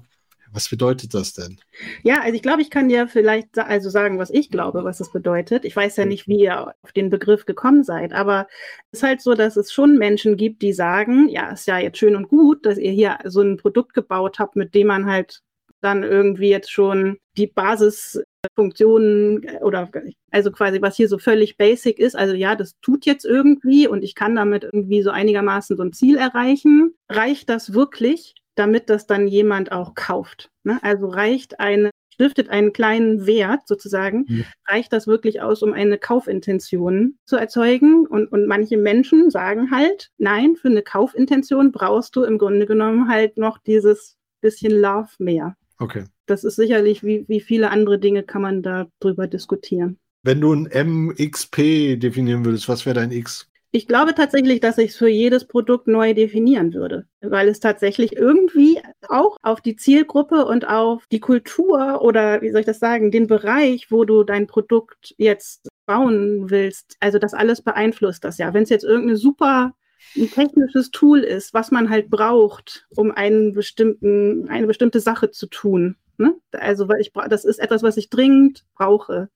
[0.54, 1.58] was bedeutet das denn?
[2.04, 5.10] Ja, also ich glaube, ich kann dir vielleicht also sagen, was ich glaube, was das
[5.10, 5.64] bedeutet.
[5.64, 8.46] Ich weiß ja nicht, wie ihr auf den Begriff gekommen seid, aber
[8.92, 11.98] es ist halt so, dass es schon Menschen gibt, die sagen, ja, ist ja jetzt
[11.98, 15.42] schön und gut, dass ihr hier so ein Produkt gebaut habt, mit dem man halt
[15.84, 19.90] dann irgendwie jetzt schon die Basisfunktionen äh, oder
[20.30, 22.16] also quasi was hier so völlig basic ist.
[22.16, 25.92] Also ja, das tut jetzt irgendwie und ich kann damit irgendwie so einigermaßen so ein
[25.92, 26.94] Ziel erreichen.
[27.08, 28.34] Reicht das wirklich?
[28.54, 30.50] damit das dann jemand auch kauft.
[30.62, 30.78] Ne?
[30.82, 34.44] Also reicht eine, stiftet einen kleinen Wert sozusagen, mhm.
[34.66, 38.06] reicht das wirklich aus, um eine Kaufintention zu erzeugen.
[38.06, 43.08] Und, und manche Menschen sagen halt, nein, für eine Kaufintention brauchst du im Grunde genommen
[43.08, 45.56] halt noch dieses bisschen Love mehr.
[45.78, 46.04] Okay.
[46.26, 49.98] Das ist sicherlich, wie, wie viele andere Dinge kann man da drüber diskutieren.
[50.22, 53.48] Wenn du ein MXP definieren würdest, was wäre dein X?
[53.72, 58.16] Ich glaube tatsächlich, dass ich es für jedes Produkt neu definieren würde, weil es tatsächlich
[58.16, 63.10] irgendwie auch auf die Zielgruppe und auf die Kultur oder wie soll ich das sagen,
[63.10, 68.54] den Bereich, wo du dein Produkt jetzt bauen willst, also das alles beeinflusst das ja.
[68.54, 69.74] Wenn es jetzt irgendeine super
[70.16, 75.46] ein technisches Tool ist, was man halt braucht, um einen bestimmten, eine bestimmte Sache zu
[75.46, 75.96] tun.
[76.18, 76.34] Ne?
[76.52, 79.28] Also, weil ich das ist etwas, was ich dringend brauche.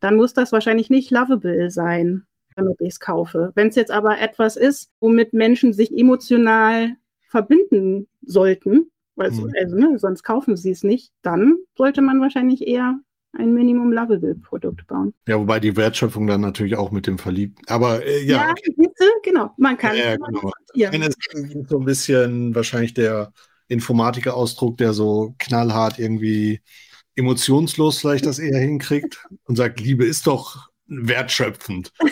[0.00, 2.26] Dann muss das wahrscheinlich nicht lovable sein
[2.58, 3.52] damit ich es kaufe.
[3.54, 6.96] Wenn es jetzt aber etwas ist, womit Menschen sich emotional
[7.28, 9.52] verbinden sollten, weil mhm.
[9.58, 12.98] also, ne, sonst kaufen sie es nicht, dann sollte man wahrscheinlich eher
[13.32, 15.14] ein Minimum Lovable Produkt bauen.
[15.26, 17.62] Ja, wobei die Wertschöpfung dann natürlich auch mit dem Verliebten.
[17.68, 18.74] Aber äh, ja, ja okay.
[19.22, 19.96] genau, man kann.
[19.96, 20.50] Ja, genau.
[20.74, 20.90] Ja.
[20.90, 23.32] Das ist so ein bisschen wahrscheinlich der
[23.68, 26.60] Informatiker-Ausdruck, der so knallhart irgendwie
[27.14, 31.92] emotionslos vielleicht das eher hinkriegt und sagt, Liebe ist doch wertschöpfend.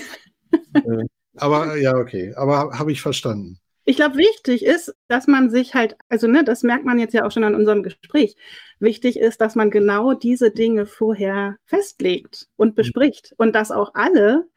[0.74, 2.34] Äh, aber ja, okay.
[2.34, 3.58] Aber habe ich verstanden.
[3.88, 7.24] Ich glaube, wichtig ist, dass man sich halt, also ne, das merkt man jetzt ja
[7.24, 8.36] auch schon an unserem Gespräch.
[8.80, 12.74] Wichtig ist, dass man genau diese Dinge vorher festlegt und mhm.
[12.74, 14.48] bespricht und dass auch alle,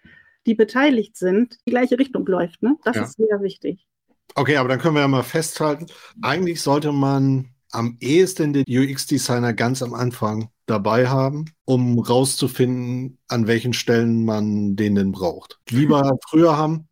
[0.48, 2.64] die beteiligt sind, die gleiche Richtung läuft.
[2.64, 2.76] Ne?
[2.84, 3.04] Das ja.
[3.04, 3.86] ist sehr wichtig.
[4.34, 5.86] Okay, aber dann können wir ja mal festhalten,
[6.24, 13.46] eigentlich sollte man am ehesten den UX-Designer ganz am Anfang dabei haben, um rauszufinden, an
[13.46, 15.60] welchen Stellen man den denn braucht.
[15.70, 16.89] Lieber früher haben,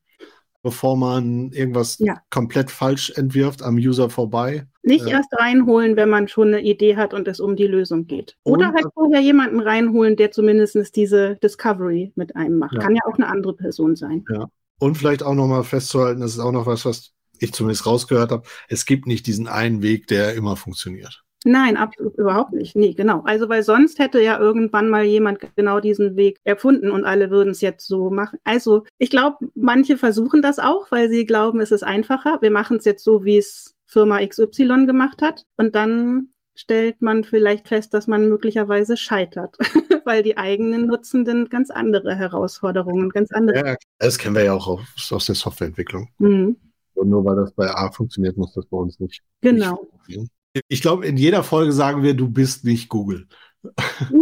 [0.67, 2.17] bevor man irgendwas ja.
[2.30, 4.67] komplett falsch entwirft, am User vorbei.
[4.84, 8.06] Nicht äh, erst reinholen, wenn man schon eine Idee hat und es um die Lösung
[8.06, 8.36] geht.
[8.43, 12.73] Oder halt vorher jemanden reinholen, der zumindest diese Discovery mit einem macht.
[12.73, 12.82] Ja.
[12.82, 14.25] Kann ja auch eine andere Person sein.
[14.30, 14.49] Ja.
[14.80, 18.43] Und vielleicht auch nochmal festzuhalten, das ist auch noch was, was ich zumindest rausgehört habe,
[18.67, 21.23] es gibt nicht diesen einen Weg, der immer funktioniert.
[21.47, 22.75] Nein, absolut überhaupt nicht.
[22.75, 23.21] Nee, genau.
[23.21, 27.51] Also, weil sonst hätte ja irgendwann mal jemand genau diesen Weg erfunden und alle würden
[27.51, 28.38] es jetzt so machen.
[28.43, 32.39] Also, ich glaube, manche versuchen das auch, weil sie glauben, es ist einfacher.
[32.41, 35.45] Wir machen es jetzt so, wie es Firma XY gemacht hat.
[35.55, 39.55] Und dann stellt man vielleicht fest, dass man möglicherweise scheitert,
[40.05, 43.65] weil die eigenen Nutzenden ganz andere Herausforderungen, ganz andere.
[43.65, 44.81] Ja, das kennen wir ja auch
[45.12, 46.10] aus der Softwareentwicklung.
[46.17, 46.57] Mhm.
[46.95, 49.21] Und nur weil das bei A funktioniert, muss das bei uns nicht.
[49.39, 49.88] Genau.
[50.07, 50.29] Nicht
[50.67, 53.27] ich glaube, in jeder Folge sagen wir, du bist nicht Google.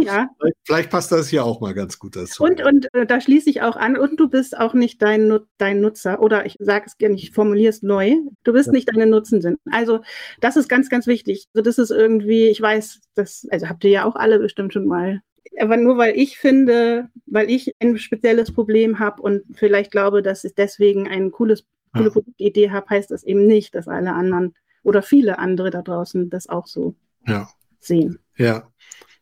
[0.00, 0.28] Ja.
[0.64, 2.42] Vielleicht passt das hier auch mal ganz gut dazu.
[2.42, 5.80] Und, und äh, da schließe ich auch an, und du bist auch nicht dein, dein
[5.80, 8.72] Nutzer, oder ich sage es gerne, ich formuliere es neu, du bist ja.
[8.72, 9.56] nicht deine Nutzenden.
[9.70, 10.00] Also
[10.40, 11.46] das ist ganz, ganz wichtig.
[11.54, 14.86] Also das ist irgendwie, ich weiß, das, also habt ihr ja auch alle bestimmt schon
[14.86, 15.20] mal.
[15.58, 20.44] Aber nur weil ich finde, weil ich ein spezielles Problem habe und vielleicht glaube, dass
[20.44, 22.10] ich deswegen ein cooles, coole ja.
[22.10, 24.54] Produktidee habe, heißt das eben nicht, dass alle anderen
[24.86, 26.94] oder viele andere da draußen das auch so
[27.26, 27.48] ja.
[27.80, 28.20] sehen.
[28.36, 28.70] Ja.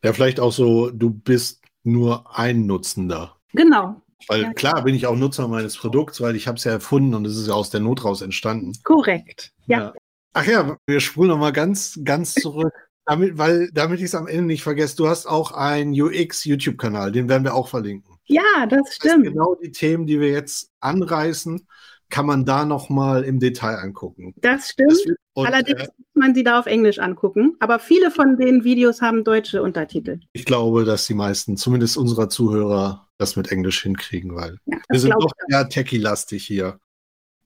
[0.03, 3.37] Ja, vielleicht auch so, du bist nur ein Nutzender.
[3.55, 4.03] Genau.
[4.29, 4.53] Weil ja.
[4.53, 7.37] klar bin ich auch Nutzer meines Produkts, weil ich habe es ja erfunden und es
[7.37, 8.73] ist ja aus der Not raus entstanden.
[8.85, 9.53] Korrekt.
[9.67, 9.79] Ja.
[9.79, 9.95] ja.
[10.35, 12.73] Ach ja, wir spulen noch mal ganz, ganz zurück.
[13.07, 17.29] damit, weil, damit ich es am Ende nicht vergesse, du hast auch einen UX-YouTube-Kanal, den
[17.31, 18.17] werden wir auch verlinken.
[18.27, 19.27] Ja, das stimmt.
[19.27, 21.67] Das genau die Themen, die wir jetzt anreißen,
[22.15, 24.35] kann man da noch mal im Detail angucken.
[24.37, 24.93] Das stimmt.
[24.93, 27.57] Das wird, und, Allerdings äh, muss man sie da auf Englisch angucken.
[27.59, 30.21] Aber viele von den Videos haben deutsche Untertitel.
[30.33, 35.01] Ich glaube, dass die meisten, zumindest unserer Zuhörer, das mit Englisch hinkriegen, weil ja, wir
[35.01, 36.79] sind doch eher techie-lastig hier.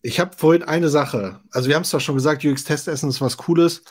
[0.03, 1.41] Ich habe vorhin eine Sache.
[1.51, 3.85] Also wir haben es zwar schon gesagt, UX-Testessen ist was Cooles,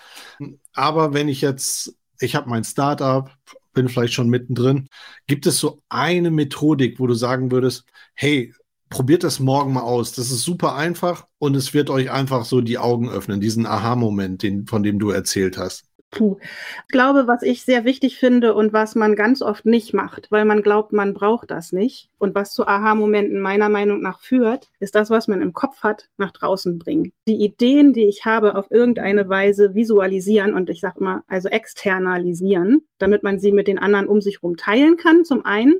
[0.75, 3.31] aber wenn ich jetzt, ich habe mein Startup,
[3.73, 4.89] bin vielleicht schon mittendrin,
[5.25, 8.53] gibt es so eine Methodik, wo du sagen würdest, hey,
[8.89, 10.13] probiert das morgen mal aus.
[10.13, 14.45] Das ist super einfach und es wird euch einfach so die Augen öffnen, diesen Aha-Moment,
[14.67, 15.85] von dem du erzählt hast.
[16.11, 16.37] Puh.
[16.41, 20.45] Ich glaube, was ich sehr wichtig finde und was man ganz oft nicht macht, weil
[20.45, 24.95] man glaubt, man braucht das nicht und was zu Aha-Momenten meiner Meinung nach führt, ist
[24.95, 27.11] das, was man im Kopf hat, nach draußen bringen.
[27.27, 32.87] Die Ideen, die ich habe, auf irgendeine Weise visualisieren und ich sage mal, also externalisieren,
[32.99, 35.75] damit man sie mit den anderen um sich herum teilen kann, zum einen,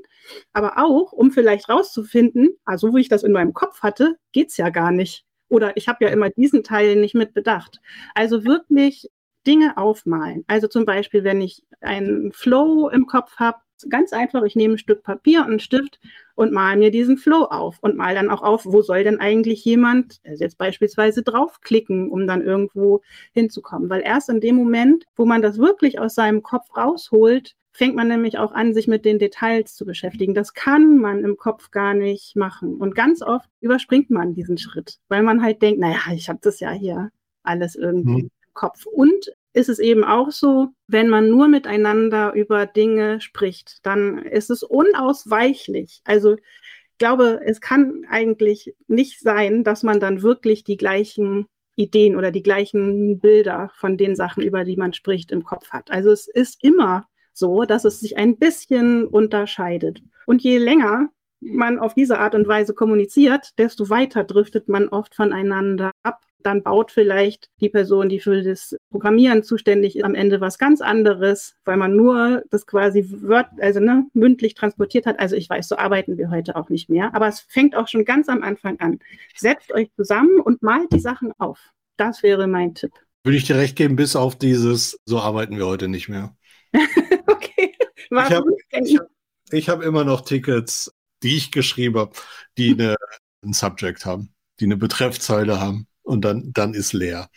[0.51, 4.57] aber auch, um vielleicht rauszufinden, also wo ich das in meinem Kopf hatte, geht es
[4.57, 5.23] ja gar nicht.
[5.49, 7.79] Oder ich habe ja immer diesen Teil nicht mit bedacht.
[8.13, 9.09] Also wirklich
[9.47, 10.43] Dinge aufmalen.
[10.47, 13.57] Also zum Beispiel, wenn ich einen Flow im Kopf habe,
[13.89, 15.99] ganz einfach, ich nehme ein Stück Papier und einen Stift
[16.35, 19.63] und male mir diesen Flow auf und male dann auch auf, wo soll denn eigentlich
[19.63, 23.01] jemand also jetzt beispielsweise draufklicken, um dann irgendwo
[23.33, 23.89] hinzukommen.
[23.89, 28.07] Weil erst in dem Moment, wo man das wirklich aus seinem Kopf rausholt, fängt man
[28.07, 30.33] nämlich auch an, sich mit den Details zu beschäftigen.
[30.33, 32.77] Das kann man im Kopf gar nicht machen.
[32.77, 36.59] Und ganz oft überspringt man diesen Schritt, weil man halt denkt, naja, ich habe das
[36.59, 37.11] ja hier
[37.43, 38.23] alles irgendwie.
[38.23, 38.31] Mhm.
[38.57, 38.85] Kopf.
[38.87, 44.51] Und ist es eben auch so, wenn man nur miteinander über Dinge spricht, dann ist
[44.51, 46.01] es unausweichlich.
[46.05, 52.15] Also ich glaube, es kann eigentlich nicht sein, dass man dann wirklich die gleichen Ideen
[52.15, 55.89] oder die gleichen Bilder von den Sachen, über die man spricht, im Kopf hat.
[55.89, 60.01] Also es ist immer so, dass es sich ein bisschen unterscheidet.
[60.27, 65.15] Und je länger man auf diese Art und Weise kommuniziert, desto weiter driftet man oft
[65.15, 70.39] voneinander ab dann baut vielleicht die Person, die für das Programmieren zuständig ist, am Ende
[70.39, 75.19] was ganz anderes, weil man nur das quasi wört, also ne, mündlich transportiert hat.
[75.19, 77.13] Also ich weiß, so arbeiten wir heute auch nicht mehr.
[77.13, 78.99] Aber es fängt auch schon ganz am Anfang an.
[79.35, 81.59] Setzt euch zusammen und malt die Sachen auf.
[81.97, 82.93] Das wäre mein Tipp.
[83.25, 86.33] Würde ich dir recht geben, bis auf dieses, so arbeiten wir heute nicht mehr.
[87.27, 87.75] okay.
[88.09, 88.53] Warum?
[88.71, 89.09] Ich habe
[89.51, 92.13] hab, hab immer noch Tickets, die ich geschrieben habe,
[92.57, 92.95] die eine,
[93.43, 97.29] ein Subject haben, die eine Betreffzeile haben und dann, dann ist leer.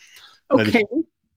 [0.49, 0.85] Okay.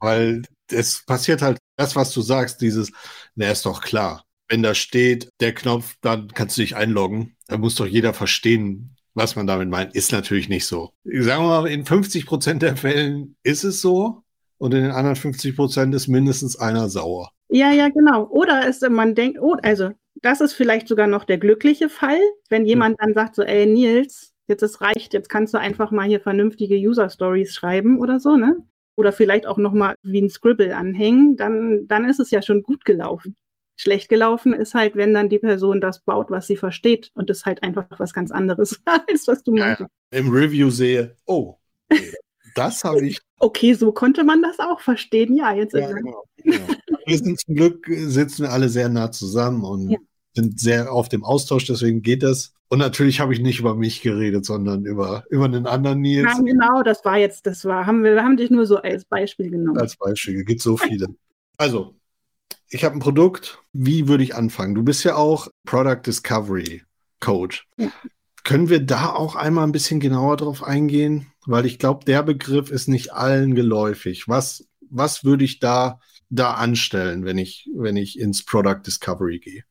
[0.00, 2.90] Weil, es passiert halt das, was du sagst, dieses,
[3.34, 4.24] na, ist doch klar.
[4.48, 7.36] Wenn da steht, der Knopf, dann kannst du dich einloggen.
[7.48, 9.94] Da muss doch jeder verstehen, was man damit meint.
[9.94, 10.90] Ist natürlich nicht so.
[11.04, 14.22] Sagen wir mal, in 50 Prozent der Fällen ist es so
[14.58, 17.30] und in den anderen 50 Prozent ist mindestens einer sauer.
[17.48, 18.26] Ja, ja, genau.
[18.28, 19.90] Oder ist, man denkt, oh, also
[20.22, 24.33] das ist vielleicht sogar noch der glückliche Fall, wenn jemand dann sagt so, ey Nils,
[24.46, 28.36] jetzt es reicht, jetzt kannst du einfach mal hier vernünftige User Stories schreiben oder so,
[28.36, 28.56] ne?
[28.96, 32.84] Oder vielleicht auch nochmal wie ein Scribble anhängen, dann, dann ist es ja schon gut
[32.84, 33.36] gelaufen.
[33.76, 37.44] Schlecht gelaufen ist halt, wenn dann die Person das baut, was sie versteht und es
[37.44, 39.80] halt einfach was ganz anderes als was du meinst.
[39.80, 41.56] Ja, Im Review sehe, oh,
[42.54, 43.20] das habe ich.
[43.38, 45.36] okay, so konnte man das auch verstehen.
[45.36, 45.74] Ja, jetzt.
[45.74, 46.66] Ja, genau, genau.
[47.06, 49.98] Wir sind zum Glück sitzen wir alle sehr nah zusammen und ja.
[50.34, 52.54] sind sehr auf dem Austausch, deswegen geht das.
[52.74, 56.24] Und natürlich habe ich nicht über mich geredet, sondern über, über einen anderen Nils.
[56.24, 59.48] Nein, genau, das war jetzt, das war, haben wir, haben dich nur so als Beispiel
[59.48, 59.78] genommen.
[59.78, 61.06] Als Beispiel, gibt so viele.
[61.56, 61.94] Also,
[62.68, 64.74] ich habe ein Produkt, wie würde ich anfangen?
[64.74, 66.82] Du bist ja auch Product Discovery
[67.20, 67.64] Coach.
[67.76, 67.92] Ja.
[68.42, 71.28] Können wir da auch einmal ein bisschen genauer drauf eingehen?
[71.46, 74.26] Weil ich glaube, der Begriff ist nicht allen geläufig.
[74.26, 79.62] Was, was würde ich da, da anstellen, wenn ich, wenn ich ins Product Discovery gehe?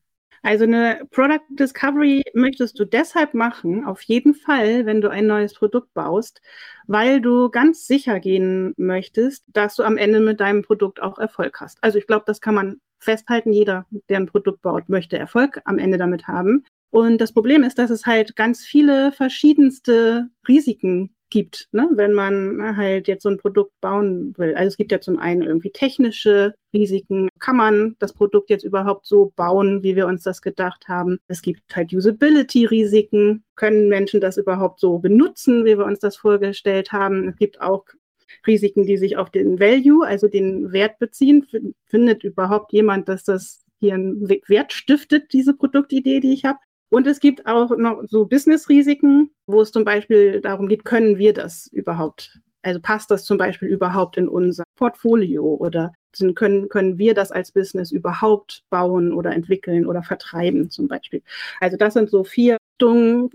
[0.44, 5.54] Also eine Product Discovery möchtest du deshalb machen, auf jeden Fall, wenn du ein neues
[5.54, 6.42] Produkt baust,
[6.86, 11.62] weil du ganz sicher gehen möchtest, dass du am Ende mit deinem Produkt auch Erfolg
[11.62, 11.78] hast.
[11.82, 13.54] Also ich glaube, das kann man festhalten.
[13.54, 16.66] Jeder, der ein Produkt baut, möchte Erfolg am Ende damit haben.
[16.90, 21.90] Und das Problem ist, dass es halt ganz viele verschiedenste Risiken gibt, ne?
[21.94, 24.54] wenn man halt jetzt so ein Produkt bauen will.
[24.54, 27.28] Also es gibt ja zum einen irgendwie technische Risiken.
[27.40, 31.18] Kann man das Produkt jetzt überhaupt so bauen, wie wir uns das gedacht haben?
[31.28, 33.44] Es gibt halt Usability-Risiken.
[33.56, 37.30] Können Menschen das überhaupt so benutzen, wie wir uns das vorgestellt haben?
[37.30, 37.86] Es gibt auch
[38.46, 41.48] Risiken, die sich auf den Value, also den Wert beziehen.
[41.88, 46.60] Findet überhaupt jemand, dass das hier einen Wert stiftet, diese Produktidee, die ich habe?
[46.94, 51.34] Und es gibt auch noch so Business-Risiken, wo es zum Beispiel darum geht, können wir
[51.34, 52.40] das überhaupt?
[52.62, 55.92] Also passt das zum Beispiel überhaupt in unser Portfolio oder
[56.36, 61.24] können, können wir das als Business überhaupt bauen oder entwickeln oder vertreiben zum Beispiel?
[61.60, 63.32] Also das sind so vier Richtungen,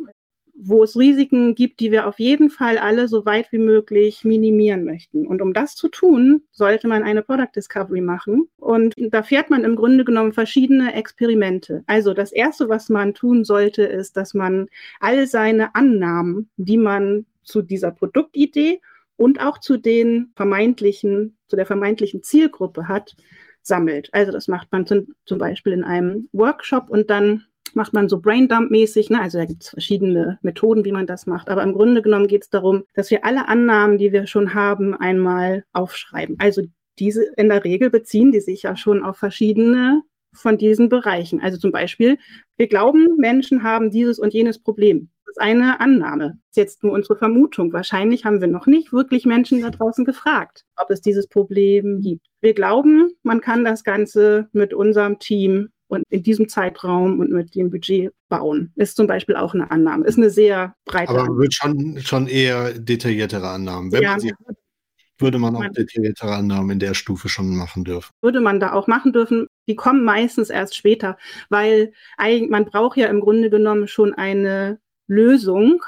[0.61, 4.85] wo es Risiken gibt, die wir auf jeden Fall alle so weit wie möglich minimieren
[4.85, 5.27] möchten.
[5.27, 8.49] Und um das zu tun, sollte man eine Product Discovery machen.
[8.57, 11.85] Und da fährt man im Grunde genommen verschiedene Experimente.
[11.87, 14.67] Also das Erste, was man tun sollte, ist, dass man
[14.99, 18.81] all seine Annahmen, die man zu dieser Produktidee
[19.17, 23.15] und auch zu den vermeintlichen, zu der vermeintlichen Zielgruppe hat,
[23.63, 24.09] sammelt.
[24.13, 28.19] Also das macht man zum, zum Beispiel in einem Workshop und dann macht man so
[28.19, 29.11] Braindump-mäßig.
[29.11, 29.21] Ne?
[29.21, 31.49] Also da gibt es verschiedene Methoden, wie man das macht.
[31.49, 34.95] Aber im Grunde genommen geht es darum, dass wir alle Annahmen, die wir schon haben,
[34.95, 36.37] einmal aufschreiben.
[36.39, 36.63] Also
[36.99, 40.03] diese in der Regel beziehen die sich ja schon auf verschiedene
[40.33, 41.41] von diesen Bereichen.
[41.41, 42.19] Also zum Beispiel,
[42.57, 45.11] wir glauben, Menschen haben dieses und jenes Problem.
[45.27, 46.25] Das ist eine Annahme.
[46.27, 47.73] Das ist jetzt nur unsere Vermutung.
[47.73, 52.27] Wahrscheinlich haben wir noch nicht wirklich Menschen da draußen gefragt, ob es dieses Problem gibt.
[52.41, 57.55] Wir glauben, man kann das Ganze mit unserem Team und in diesem Zeitraum und mit
[57.55, 58.73] dem Budget bauen.
[58.77, 60.07] Ist zum Beispiel auch eine Annahme.
[60.07, 61.39] Ist eine sehr breite Aber Annahme.
[61.39, 63.91] wird schon, schon eher detailliertere Annahmen.
[63.91, 64.57] Wenn ja, man sie hat,
[65.19, 68.11] würde man auch detailliertere Annahmen in der Stufe schon machen dürfen.
[68.23, 69.49] Würde man da auch machen dürfen.
[69.67, 71.93] Die kommen meistens erst später, weil
[72.49, 75.83] man braucht ja im Grunde genommen schon eine Lösung,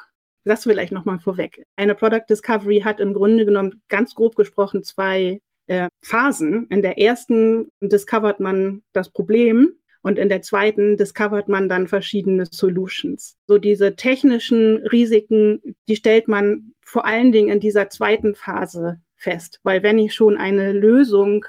[0.45, 1.65] das vielleicht nochmal vorweg.
[1.77, 6.67] Eine Product Discovery hat im Grunde genommen ganz grob gesprochen zwei äh, Phasen.
[6.69, 12.47] In der ersten discovert man das Problem und in der zweiten discovert man dann verschiedene
[12.47, 13.37] Solutions.
[13.47, 19.61] So diese technischen Risiken, die stellt man vor allen Dingen in dieser zweiten Phase fest.
[19.63, 21.45] Weil wenn ich schon eine Lösung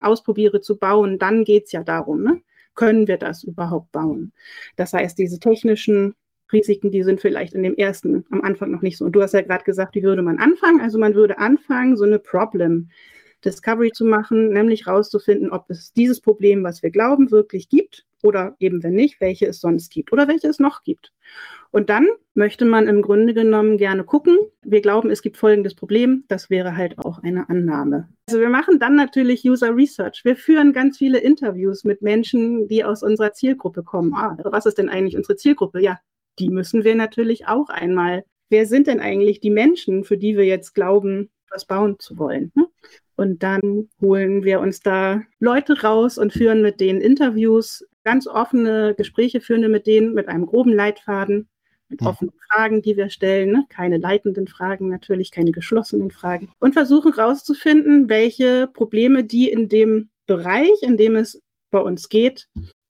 [0.00, 2.42] ausprobiere zu bauen, dann geht es ja darum, ne?
[2.74, 4.32] können wir das überhaupt bauen?
[4.76, 6.14] Das heißt, diese technischen
[6.52, 9.04] Risiken, die sind vielleicht in dem ersten am Anfang noch nicht so.
[9.04, 10.80] Und du hast ja gerade gesagt, wie würde man anfangen?
[10.80, 12.90] Also man würde anfangen, so eine Problem
[13.44, 18.54] Discovery zu machen, nämlich herauszufinden, ob es dieses Problem, was wir glauben, wirklich gibt oder
[18.60, 21.12] eben wenn nicht, welche es sonst gibt oder welche es noch gibt.
[21.70, 24.36] Und dann möchte man im Grunde genommen gerne gucken.
[24.62, 26.24] Wir glauben, es gibt folgendes Problem.
[26.28, 28.08] Das wäre halt auch eine Annahme.
[28.28, 30.20] Also wir machen dann natürlich User Research.
[30.24, 34.12] Wir führen ganz viele Interviews mit Menschen, die aus unserer Zielgruppe kommen.
[34.14, 35.80] Ah, was ist denn eigentlich unsere Zielgruppe?
[35.80, 35.98] Ja,
[36.38, 38.24] die müssen wir natürlich auch einmal.
[38.50, 42.52] Wer sind denn eigentlich die Menschen, für die wir jetzt glauben, was bauen zu wollen?
[43.16, 43.24] Hm?
[43.24, 48.94] Und dann holen wir uns da Leute raus und führen mit denen Interviews, ganz offene
[48.96, 51.48] Gespräche führen wir mit denen mit einem groben Leitfaden,
[51.88, 52.06] mit mhm.
[52.06, 53.64] offenen Fragen, die wir stellen, ne?
[53.68, 60.08] keine leitenden Fragen natürlich, keine geschlossenen Fragen und versuchen herauszufinden, welche Probleme die in dem
[60.26, 62.48] Bereich, in dem es bei uns geht,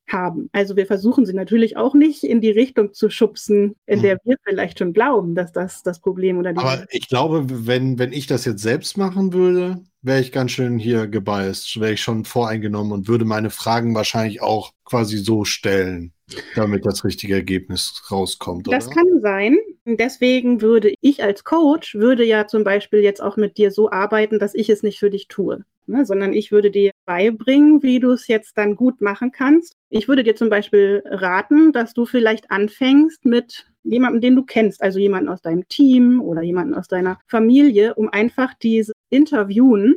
[0.09, 0.51] haben.
[0.53, 4.03] Also wir versuchen sie natürlich auch nicht in die Richtung zu schubsen, in mhm.
[4.03, 7.99] der wir vielleicht schon glauben, dass das das Problem oder die Aber ich glaube, wenn,
[7.99, 12.03] wenn ich das jetzt selbst machen würde, wäre ich ganz schön hier gebeißt, wäre ich
[12.03, 16.12] schon voreingenommen und würde meine Fragen wahrscheinlich auch quasi so stellen,
[16.55, 18.67] damit das richtige Ergebnis rauskommt.
[18.67, 18.97] Das oder?
[18.97, 19.59] kann sein.
[19.85, 24.38] Deswegen würde ich als Coach, würde ja zum Beispiel jetzt auch mit dir so arbeiten,
[24.38, 25.65] dass ich es nicht für dich tue.
[25.87, 29.74] Ne, sondern ich würde dir beibringen, wie du es jetzt dann gut machen kannst.
[29.91, 34.83] Ich würde dir zum Beispiel raten, dass du vielleicht anfängst mit jemandem, den du kennst,
[34.83, 39.97] also jemanden aus deinem Team oder jemanden aus deiner Familie, um einfach diese Interviewen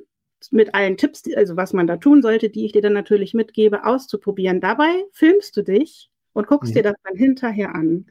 [0.51, 3.85] mit allen Tipps, also was man da tun sollte, die ich dir dann natürlich mitgebe,
[3.85, 4.61] auszuprobieren.
[4.61, 6.75] Dabei filmst du dich und guckst mhm.
[6.75, 8.05] dir das dann hinterher an.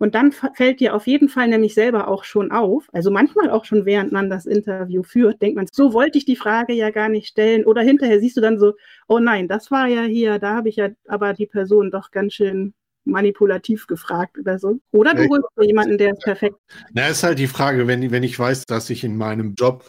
[0.00, 3.64] Und dann fällt dir auf jeden Fall nämlich selber auch schon auf, also manchmal auch
[3.64, 7.08] schon während man das Interview führt, denkt man, so wollte ich die Frage ja gar
[7.08, 7.64] nicht stellen.
[7.64, 8.74] Oder hinterher siehst du dann so,
[9.08, 12.34] oh nein, das war ja hier, da habe ich ja aber die Person doch ganz
[12.34, 12.74] schön
[13.08, 14.80] manipulativ gefragt oder so.
[14.92, 16.56] Oder du holst ja, jemanden, der ist perfekt.
[16.92, 19.84] Na, ist halt die Frage, wenn, wenn ich weiß, dass ich in meinem Job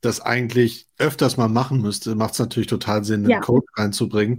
[0.00, 3.36] das eigentlich öfters mal machen müsste, macht es natürlich total Sinn, ja.
[3.36, 4.38] einen Code reinzubringen,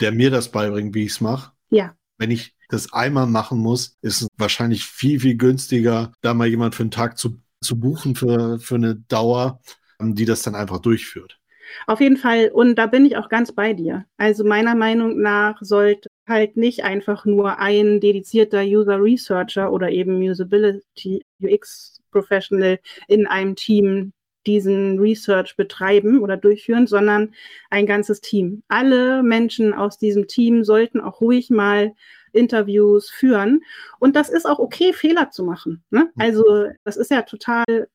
[0.00, 1.52] der mir das beibringt, wie ich es mache.
[1.70, 1.94] Ja.
[2.18, 6.74] Wenn ich das einmal machen muss, ist es wahrscheinlich viel, viel günstiger, da mal jemand
[6.74, 9.60] für einen Tag zu, zu buchen für, für eine Dauer,
[10.00, 11.38] ähm, die das dann einfach durchführt.
[11.86, 12.50] Auf jeden Fall.
[12.52, 14.04] Und da bin ich auch ganz bei dir.
[14.16, 20.20] Also meiner Meinung nach sollte halt nicht einfach nur ein dedizierter User Researcher oder eben
[20.20, 24.12] Usability UX Professional in einem Team
[24.46, 27.34] diesen Research betreiben oder durchführen, sondern
[27.70, 28.62] ein ganzes Team.
[28.68, 31.92] Alle Menschen aus diesem Team sollten auch ruhig mal
[32.32, 33.62] Interviews führen.
[33.98, 35.82] Und das ist auch okay, Fehler zu machen.
[35.90, 36.10] Ne?
[36.16, 37.88] Also das ist ja total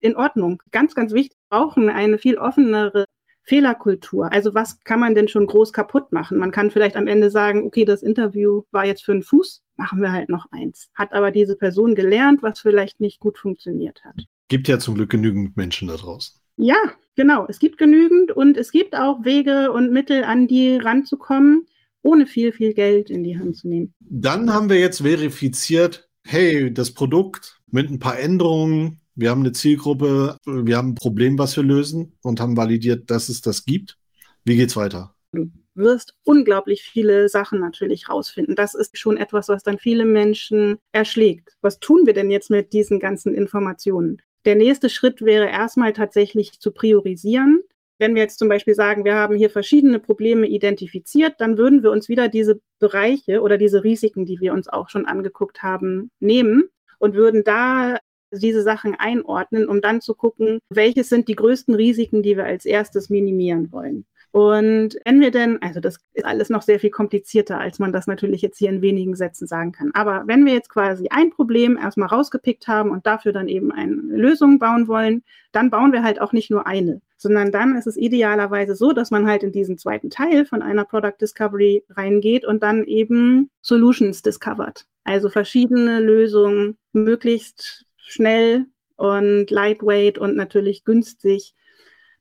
[0.00, 0.62] in Ordnung.
[0.70, 3.06] Ganz, ganz wichtig, wir brauchen eine viel offenere
[3.46, 4.32] Fehlerkultur.
[4.32, 6.38] Also was kann man denn schon groß kaputt machen?
[6.38, 10.00] Man kann vielleicht am Ende sagen, okay, das Interview war jetzt für einen Fuß, machen
[10.02, 10.90] wir halt noch eins.
[10.94, 14.16] Hat aber diese Person gelernt, was vielleicht nicht gut funktioniert hat.
[14.48, 16.40] Gibt ja zum Glück genügend Menschen da draußen.
[16.56, 16.76] Ja,
[17.14, 17.46] genau.
[17.48, 21.66] Es gibt genügend und es gibt auch Wege und Mittel, an die ranzukommen,
[22.02, 23.94] ohne viel, viel Geld in die Hand zu nehmen.
[24.00, 29.52] Dann haben wir jetzt verifiziert, hey, das Produkt mit ein paar Änderungen, wir haben eine
[29.52, 33.96] Zielgruppe, wir haben ein Problem, was wir lösen und haben validiert, dass es das gibt.
[34.44, 35.14] Wie geht's weiter?
[35.32, 38.54] Du wirst unglaublich viele Sachen natürlich rausfinden.
[38.54, 41.56] Das ist schon etwas, was dann viele Menschen erschlägt.
[41.62, 44.22] Was tun wir denn jetzt mit diesen ganzen Informationen?
[44.44, 47.62] Der nächste Schritt wäre erstmal tatsächlich zu priorisieren.
[47.98, 51.90] Wenn wir jetzt zum Beispiel sagen, wir haben hier verschiedene Probleme identifiziert, dann würden wir
[51.90, 56.64] uns wieder diese Bereiche oder diese Risiken, die wir uns auch schon angeguckt haben, nehmen
[56.98, 57.98] und würden da
[58.32, 62.64] diese Sachen einordnen, um dann zu gucken, welches sind die größten Risiken, die wir als
[62.64, 64.06] erstes minimieren wollen.
[64.36, 68.06] Und wenn wir denn, also das ist alles noch sehr viel komplizierter, als man das
[68.06, 69.92] natürlich jetzt hier in wenigen Sätzen sagen kann.
[69.94, 73.94] Aber wenn wir jetzt quasi ein Problem erstmal rausgepickt haben und dafür dann eben eine
[73.94, 75.22] Lösung bauen wollen,
[75.52, 79.10] dann bauen wir halt auch nicht nur eine, sondern dann ist es idealerweise so, dass
[79.10, 84.20] man halt in diesen zweiten Teil von einer Product Discovery reingeht und dann eben Solutions
[84.20, 84.84] discovert.
[85.04, 91.54] Also verschiedene Lösungen möglichst schnell und lightweight und natürlich günstig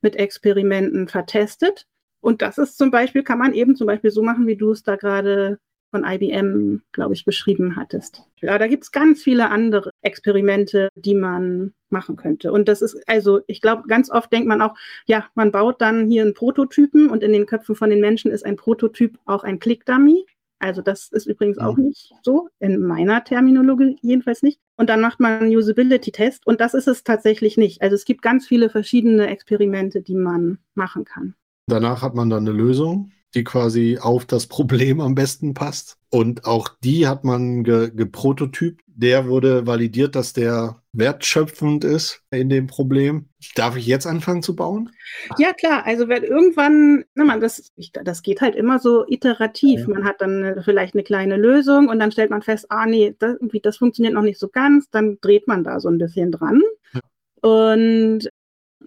[0.01, 1.87] mit Experimenten vertestet.
[2.19, 4.83] Und das ist zum Beispiel, kann man eben zum Beispiel so machen, wie du es
[4.83, 5.59] da gerade
[5.91, 8.23] von IBM, glaube ich, beschrieben hattest.
[8.41, 12.51] Ja, da gibt es ganz viele andere Experimente, die man machen könnte.
[12.51, 14.75] Und das ist, also ich glaube, ganz oft denkt man auch,
[15.05, 18.45] ja, man baut dann hier einen Prototypen und in den Köpfen von den Menschen ist
[18.45, 20.25] ein Prototyp auch ein Click-Dummy.
[20.59, 24.59] Also das ist übrigens auch nicht so, in meiner Terminologie jedenfalls nicht.
[24.77, 27.81] Und dann macht man einen Usability-Test und das ist es tatsächlich nicht.
[27.81, 31.35] Also es gibt ganz viele verschiedene Experimente, die man machen kann.
[31.67, 35.97] Danach hat man dann eine Lösung, die quasi auf das Problem am besten passt.
[36.09, 38.84] Und auch die hat man ge geprototypt.
[38.97, 43.27] Der wurde validiert, dass der wertschöpfend ist in dem Problem.
[43.55, 44.89] Darf ich jetzt anfangen zu bauen?
[45.37, 45.85] Ja, klar.
[45.85, 49.81] Also wenn irgendwann, na man, das, das geht halt immer so iterativ.
[49.81, 49.87] Ja.
[49.89, 53.35] Man hat dann vielleicht eine kleine Lösung und dann stellt man fest, ah nee, das,
[53.63, 54.89] das funktioniert noch nicht so ganz.
[54.89, 56.61] Dann dreht man da so ein bisschen dran.
[56.93, 57.01] Ja.
[57.41, 58.29] Und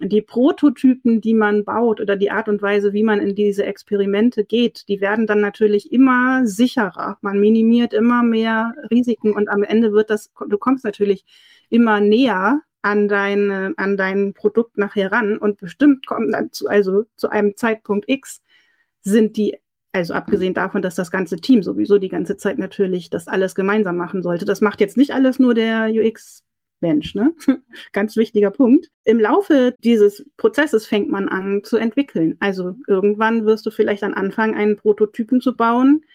[0.01, 4.45] die Prototypen, die man baut oder die Art und Weise, wie man in diese Experimente
[4.45, 7.17] geht, die werden dann natürlich immer sicherer.
[7.21, 11.25] Man minimiert immer mehr Risiken und am Ende wird das, du kommst natürlich
[11.69, 17.03] immer näher an dein, an dein Produkt nachher ran und bestimmt kommen dann zu, also
[17.15, 18.41] zu einem Zeitpunkt X
[19.01, 19.57] sind die
[19.91, 23.97] also abgesehen davon, dass das ganze Team sowieso die ganze Zeit natürlich das alles gemeinsam
[23.97, 24.45] machen sollte.
[24.45, 26.43] Das macht jetzt nicht alles nur der UX
[26.81, 27.33] Mensch, ne?
[27.91, 28.89] Ganz wichtiger Punkt.
[29.03, 32.37] Im Laufe dieses Prozesses fängt man an zu entwickeln.
[32.39, 36.05] Also irgendwann wirst du vielleicht dann anfangen, einen Prototypen zu bauen,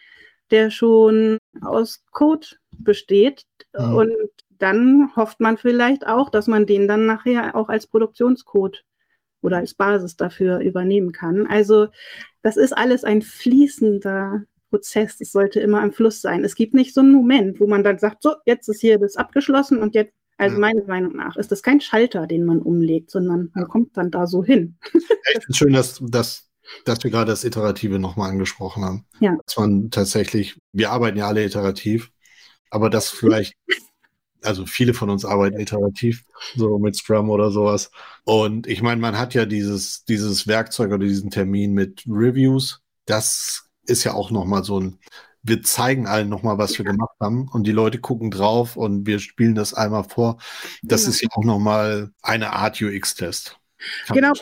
[0.50, 2.46] der schon aus Code
[2.78, 3.44] besteht.
[3.78, 3.94] Mhm.
[3.94, 4.12] Und
[4.58, 8.84] dann hofft man vielleicht auch, dass man den dann nachher auch als Produktionscode
[9.42, 11.46] oder als Basis dafür übernehmen kann.
[11.46, 11.88] Also
[12.42, 15.20] das ist alles ein fließender Prozess.
[15.20, 16.44] Es sollte immer im Fluss sein.
[16.44, 19.16] Es gibt nicht so einen Moment, wo man dann sagt, so, jetzt ist hier das
[19.16, 23.50] abgeschlossen und jetzt also meiner Meinung nach ist das kein Schalter, den man umlegt, sondern
[23.54, 24.76] man kommt dann da so hin.
[24.92, 26.50] ich finde es schön, dass, dass,
[26.84, 29.06] dass wir gerade das Iterative nochmal angesprochen haben.
[29.20, 29.36] Ja.
[29.46, 32.10] Dass man tatsächlich, wir arbeiten ja alle iterativ,
[32.70, 33.54] aber das vielleicht,
[34.42, 36.24] also viele von uns arbeiten iterativ,
[36.56, 37.90] so mit Scrum oder sowas.
[38.24, 42.82] Und ich meine, man hat ja dieses, dieses Werkzeug oder diesen Termin mit Reviews.
[43.06, 44.98] Das ist ja auch nochmal so ein,
[45.44, 49.18] wir zeigen allen nochmal, was wir gemacht haben und die Leute gucken drauf und wir
[49.18, 50.38] spielen das einmal vor.
[50.82, 51.10] Das genau.
[51.10, 53.58] ist ja auch nochmal eine Art UX-Test.
[54.12, 54.32] Genau.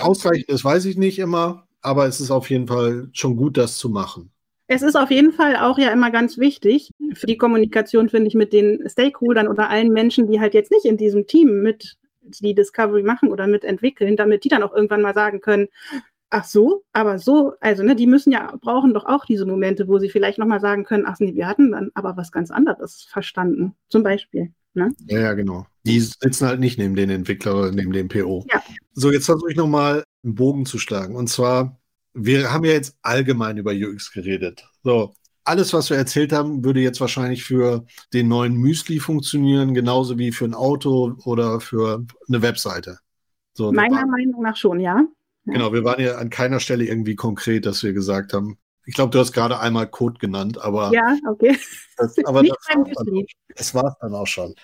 [0.00, 3.78] Ausreichend ist, weiß ich nicht immer, aber es ist auf jeden Fall schon gut, das
[3.78, 4.32] zu machen.
[4.66, 8.34] Es ist auf jeden Fall auch ja immer ganz wichtig für die Kommunikation, finde ich,
[8.34, 12.54] mit den Stakeholdern oder allen Menschen, die halt jetzt nicht in diesem Team mit die
[12.54, 15.68] Discovery machen oder mitentwickeln, damit die dann auch irgendwann mal sagen können,
[16.30, 19.98] ach so, aber so, also ne, die müssen ja, brauchen doch auch diese Momente, wo
[19.98, 23.74] sie vielleicht nochmal sagen können, ach nee, wir hatten dann aber was ganz anderes verstanden,
[23.88, 24.52] zum Beispiel.
[24.74, 24.94] Ne?
[25.06, 25.66] Ja, ja, genau.
[25.84, 28.46] Die sitzen halt nicht neben den Entwickler oder neben dem PO.
[28.50, 28.62] Ja.
[28.92, 31.16] So, jetzt versuche ich nochmal einen Bogen zu schlagen.
[31.16, 31.80] Und zwar,
[32.14, 34.68] wir haben ja jetzt allgemein über UX geredet.
[34.84, 35.14] So,
[35.44, 40.30] alles, was wir erzählt haben, würde jetzt wahrscheinlich für den neuen Müsli funktionieren, genauso wie
[40.30, 42.98] für ein Auto oder für eine Webseite.
[43.54, 45.04] So, Meiner Meinung nach schon, ja.
[45.52, 49.10] Genau, wir waren ja an keiner Stelle irgendwie konkret, dass wir gesagt haben, ich glaube,
[49.10, 50.90] du hast gerade einmal Code genannt, aber.
[50.94, 51.58] Ja, okay.
[51.98, 52.56] Das, aber das,
[53.54, 54.54] das war es dann auch schon.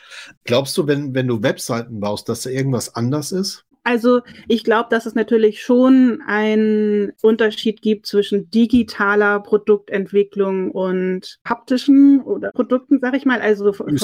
[0.45, 3.67] Glaubst du, wenn, wenn du Webseiten baust, dass da irgendwas anders ist?
[3.85, 12.23] Also ich glaube, dass es natürlich schon einen Unterschied gibt zwischen digitaler Produktentwicklung und haptischen
[12.23, 13.99] oder Produkten, sag ich mal, also von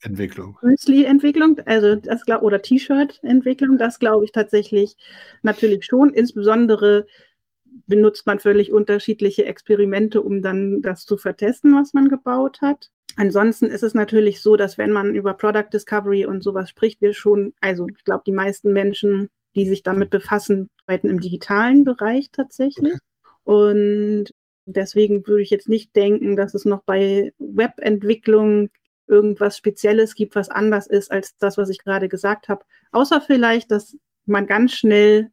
[0.00, 0.56] Entwicklung.
[0.62, 4.96] Müsli-Entwicklung, also das glaub, oder T-Shirt-Entwicklung, das glaube ich tatsächlich
[5.42, 6.14] natürlich schon.
[6.14, 7.06] Insbesondere
[7.86, 12.90] benutzt man völlig unterschiedliche Experimente, um dann das zu vertesten, was man gebaut hat.
[13.18, 17.12] Ansonsten ist es natürlich so, dass wenn man über Product Discovery und sowas spricht, wir
[17.14, 22.30] schon, also ich glaube, die meisten Menschen, die sich damit befassen, arbeiten im digitalen Bereich
[22.30, 22.94] tatsächlich.
[23.42, 24.26] Und
[24.66, 28.70] deswegen würde ich jetzt nicht denken, dass es noch bei Webentwicklung
[29.08, 32.64] irgendwas Spezielles gibt, was anders ist als das, was ich gerade gesagt habe.
[32.92, 33.96] Außer vielleicht, dass
[34.26, 35.32] man ganz schnell,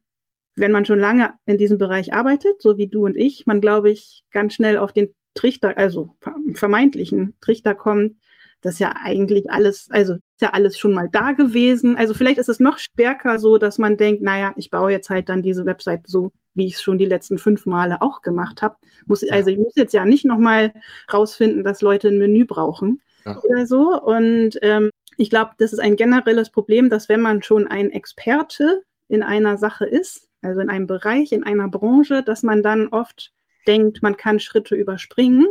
[0.56, 3.90] wenn man schon lange in diesem Bereich arbeitet, so wie du und ich, man, glaube
[3.90, 6.16] ich, ganz schnell auf den Trichter, also
[6.54, 8.16] vermeintlichen Trichter kommt,
[8.62, 11.96] das ja eigentlich alles, also ist ja alles schon mal da gewesen.
[11.96, 15.28] Also vielleicht ist es noch stärker so, dass man denkt, naja, ich baue jetzt halt
[15.28, 18.76] dann diese Website so, wie ich es schon die letzten fünf Male auch gemacht habe.
[19.06, 20.72] Muss, also ich muss jetzt ja nicht nochmal
[21.12, 23.40] rausfinden, dass Leute ein Menü brauchen ja.
[23.42, 24.00] oder so.
[24.02, 28.82] Und ähm, ich glaube, das ist ein generelles Problem, dass wenn man schon ein Experte
[29.08, 33.32] in einer Sache ist, also in einem Bereich, in einer Branche, dass man dann oft
[33.66, 35.46] denkt, man kann Schritte überspringen.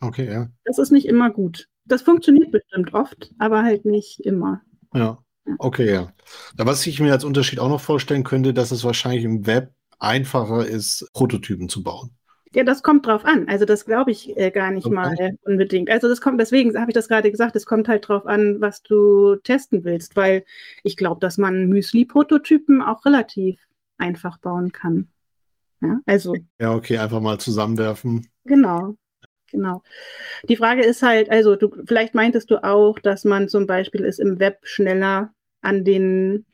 [0.00, 0.48] Okay, ja.
[0.64, 1.68] Das ist nicht immer gut.
[1.84, 4.62] Das funktioniert bestimmt oft, aber halt nicht immer.
[4.94, 5.18] Ja.
[5.58, 6.12] Okay, ja.
[6.56, 10.66] Was ich mir als Unterschied auch noch vorstellen könnte, dass es wahrscheinlich im Web einfacher
[10.66, 12.10] ist, Prototypen zu bauen.
[12.54, 13.48] Ja, das kommt drauf an.
[13.48, 14.94] Also das glaube ich äh, gar nicht okay.
[14.94, 15.90] mal äh, unbedingt.
[15.90, 18.82] Also das kommt, deswegen habe ich das gerade gesagt, es kommt halt drauf an, was
[18.82, 20.44] du testen willst, weil
[20.82, 23.60] ich glaube, dass man Müsli-Prototypen auch relativ
[23.98, 25.08] einfach bauen kann.
[25.86, 26.34] Ja, also.
[26.60, 28.26] Ja, okay, einfach mal zusammenwerfen.
[28.44, 28.96] Genau.
[29.52, 29.82] Genau.
[30.48, 34.18] Die Frage ist halt, also du, vielleicht meintest du auch, dass man zum Beispiel es
[34.18, 36.44] im Web schneller an den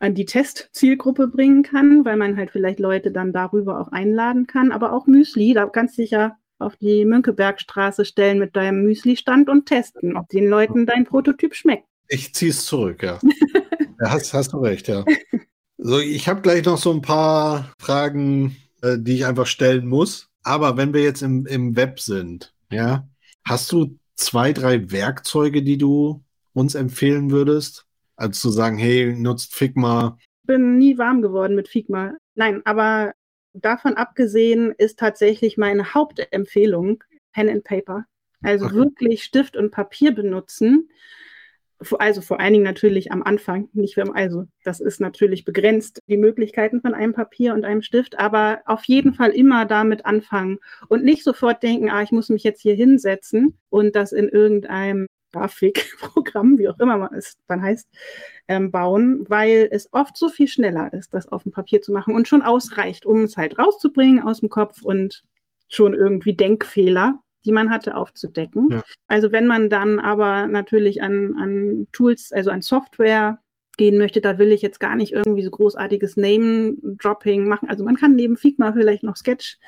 [0.00, 4.72] an die Testzielgruppe bringen kann, weil man halt vielleicht Leute dann darüber auch einladen kann.
[4.72, 9.48] Aber auch Müsli, da kannst du dich ja auf die Mönckebergstraße stellen mit deinem Müsli-Stand
[9.48, 11.86] und testen, ob den Leuten dein Prototyp schmeckt.
[12.08, 13.18] Ich ziehe es zurück, ja.
[14.00, 15.04] ja hast, hast du recht, ja.
[15.82, 20.28] So, ich habe gleich noch so ein paar Fragen, äh, die ich einfach stellen muss.
[20.42, 23.08] Aber wenn wir jetzt im, im Web sind, ja,
[23.46, 26.22] hast du zwei, drei Werkzeuge, die du
[26.52, 27.86] uns empfehlen würdest?
[28.16, 30.18] Also zu sagen, hey, nutzt Figma.
[30.42, 32.12] Ich bin nie warm geworden mit Figma.
[32.34, 33.14] Nein, aber
[33.54, 37.02] davon abgesehen ist tatsächlich meine Hauptempfehlung
[37.32, 38.04] Pen and Paper.
[38.42, 38.74] Also okay.
[38.74, 40.90] wirklich Stift und Papier benutzen
[41.98, 46.18] also vor allen Dingen natürlich am Anfang, nicht für, also das ist natürlich begrenzt, die
[46.18, 50.58] Möglichkeiten von einem Papier und einem Stift, aber auf jeden Fall immer damit anfangen
[50.88, 55.06] und nicht sofort denken, ah, ich muss mich jetzt hier hinsetzen und das in irgendeinem
[55.32, 57.88] Grafikprogramm, wie auch immer es dann heißt,
[58.48, 62.14] ähm, bauen, weil es oft so viel schneller ist, das auf dem Papier zu machen
[62.14, 65.22] und schon ausreicht, um es halt rauszubringen aus dem Kopf und
[65.68, 68.68] schon irgendwie Denkfehler die man hatte, aufzudecken.
[68.70, 68.82] Ja.
[69.06, 73.38] Also wenn man dann aber natürlich an, an Tools, also an Software
[73.76, 77.68] gehen möchte, da will ich jetzt gar nicht irgendwie so großartiges Name-Dropping machen.
[77.70, 79.58] Also man kann neben Figma vielleicht noch Sketch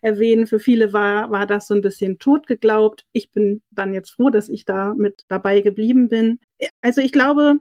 [0.00, 0.46] erwähnen.
[0.46, 3.04] Für viele war, war das so ein bisschen tot geglaubt.
[3.12, 6.38] Ich bin dann jetzt froh, dass ich da mit dabei geblieben bin.
[6.80, 7.58] Also ich glaube,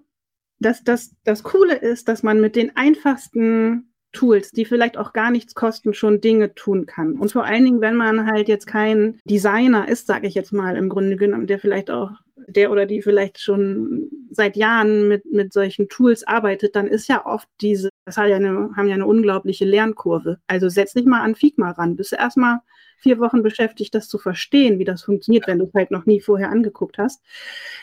[0.59, 5.32] dass das, das Coole ist, dass man mit den einfachsten Tools, die vielleicht auch gar
[5.32, 7.14] nichts kosten, schon Dinge tun kann.
[7.14, 10.76] Und vor allen Dingen, wenn man halt jetzt kein Designer ist, sage ich jetzt mal
[10.76, 12.12] im Grunde genommen, der vielleicht auch,
[12.47, 17.26] der oder die vielleicht schon seit Jahren mit, mit solchen Tools arbeitet, dann ist ja
[17.26, 20.39] oft diese, das hat ja eine, haben ja eine unglaubliche Lernkurve.
[20.47, 22.60] Also setz dich mal an Figma ran, bis du erstmal
[22.97, 26.20] vier Wochen beschäftigt, das zu verstehen, wie das funktioniert, wenn du es halt noch nie
[26.20, 27.22] vorher angeguckt hast.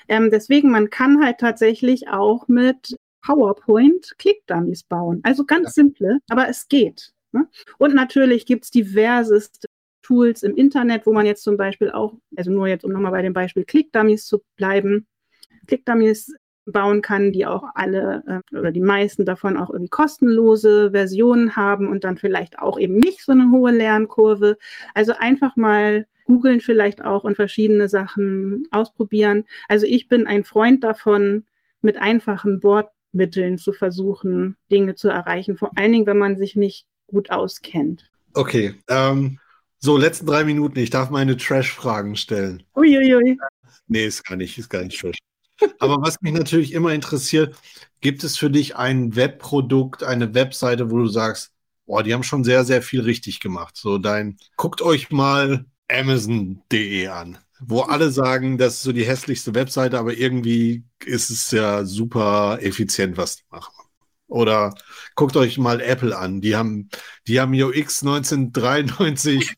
[0.09, 5.21] Ähm, deswegen, man kann halt tatsächlich auch mit PowerPoint Click-Dummies bauen.
[5.23, 5.71] Also ganz ja.
[5.73, 7.13] simple, aber es geht.
[7.33, 7.49] Ne?
[7.79, 9.69] Und natürlich gibt es diverseste
[10.03, 13.23] Tools im Internet, wo man jetzt zum Beispiel auch, also nur jetzt, um nochmal bei
[13.23, 15.07] dem Beispiel Click-Dummies zu bleiben,
[15.67, 16.35] Click-Dummies
[16.67, 21.89] bauen kann, die auch alle äh, oder die meisten davon auch irgendwie kostenlose Versionen haben
[21.89, 24.57] und dann vielleicht auch eben nicht so eine hohe Lernkurve.
[24.95, 29.45] Also einfach mal googeln vielleicht auch und verschiedene Sachen ausprobieren.
[29.69, 31.45] Also ich bin ein Freund davon,
[31.83, 32.63] mit einfachen
[33.15, 38.11] Bordmitteln zu versuchen, Dinge zu erreichen, vor allen Dingen, wenn man sich nicht gut auskennt.
[38.35, 39.39] Okay, ähm,
[39.79, 40.79] so, letzten drei Minuten.
[40.79, 42.63] Ich darf meine Trash-Fragen stellen.
[42.75, 43.39] Uiuiui.
[43.87, 45.19] Nee, ist gar nicht, ist gar nicht Trash.
[45.79, 47.55] Aber was mich natürlich immer interessiert,
[48.01, 51.53] gibt es für dich ein Webprodukt, eine Webseite, wo du sagst,
[51.87, 53.77] boah, die haben schon sehr, sehr viel richtig gemacht.
[53.77, 59.55] So dein, guckt euch mal Amazon.de an, wo alle sagen, das ist so die hässlichste
[59.55, 63.73] Webseite, aber irgendwie ist es ja super effizient, was die machen.
[64.29, 64.75] Oder
[65.15, 66.41] guckt euch mal Apple an.
[66.41, 66.89] Die haben,
[67.29, 69.55] die haben UX 1993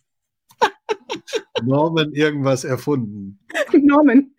[1.65, 3.39] Norman irgendwas erfunden.
[3.73, 4.33] Norman.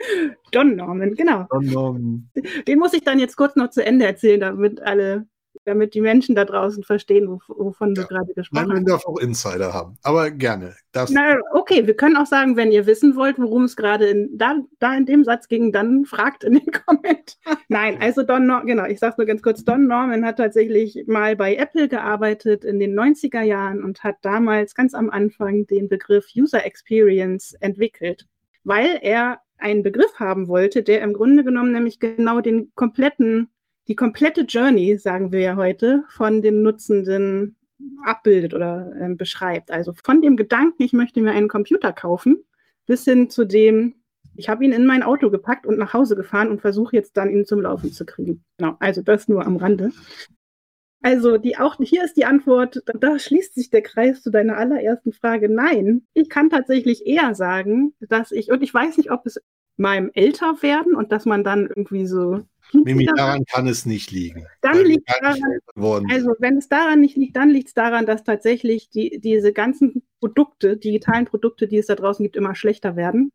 [0.51, 1.47] Don Norman, genau.
[1.49, 2.29] Don Norman.
[2.67, 5.27] Den muss ich dann jetzt kurz noch zu Ende erzählen, damit alle
[5.67, 8.01] damit die Menschen da draußen verstehen, wovon ja.
[8.01, 8.73] du gerade gesprochen hast.
[8.73, 10.75] Man darf auch Insider haben, aber gerne.
[11.09, 14.55] Na, okay, wir können auch sagen, wenn ihr wissen wollt, worum es gerade in, da,
[14.79, 17.59] da in dem Satz ging, dann fragt in den Kommentaren.
[17.67, 21.03] Nein, also Don Norman, genau, ich sage es nur ganz kurz, Don Norman hat tatsächlich
[21.05, 25.89] mal bei Apple gearbeitet in den 90er Jahren und hat damals ganz am Anfang den
[25.89, 28.25] Begriff User Experience entwickelt,
[28.63, 33.49] weil er einen Begriff haben wollte, der im Grunde genommen nämlich genau den kompletten
[33.87, 37.55] die komplette Journey, sagen wir ja heute, von dem Nutzenden
[38.03, 39.71] abbildet oder äh, beschreibt.
[39.71, 42.43] Also von dem Gedanken, ich möchte mir einen Computer kaufen,
[42.85, 43.95] bis hin zu dem,
[44.35, 47.29] ich habe ihn in mein Auto gepackt und nach Hause gefahren und versuche jetzt dann
[47.29, 48.43] ihn zum Laufen zu kriegen.
[48.57, 49.91] Genau, also das nur am Rande.
[51.01, 55.13] Also die auch hier ist die Antwort, da schließt sich der Kreis zu deiner allerersten
[55.13, 55.47] Frage.
[55.47, 59.39] Nein, ich kann tatsächlich eher sagen, dass ich und ich weiß nicht, ob es
[59.77, 62.41] meinem Älterwerden und dass man dann irgendwie so
[62.73, 64.45] Mimi, daran kann es nicht liegen.
[64.61, 65.39] Dann liegt daran,
[66.09, 70.03] also wenn es daran nicht liegt, dann liegt es daran, dass tatsächlich die, diese ganzen
[70.19, 73.31] Produkte, digitalen Produkte, die es da draußen gibt, immer schlechter werden.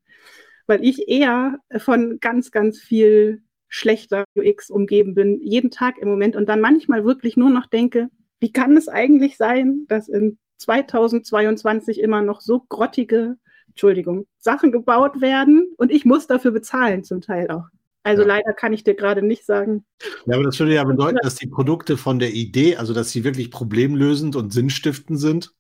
[0.67, 6.37] Weil ich eher von ganz, ganz viel schlechter UX umgeben bin, jeden Tag im Moment
[6.37, 12.01] und dann manchmal wirklich nur noch denke, wie kann es eigentlich sein, dass in 2022
[12.01, 13.37] immer noch so grottige,
[13.69, 17.65] Entschuldigung, Sachen gebaut werden und ich muss dafür bezahlen zum Teil auch.
[18.03, 18.29] Also ja.
[18.29, 19.85] leider kann ich dir gerade nicht sagen.
[20.27, 23.25] Ja, aber das würde ja bedeuten, dass die Produkte von der Idee, also dass sie
[23.25, 25.55] wirklich problemlösend und sinnstiftend sind.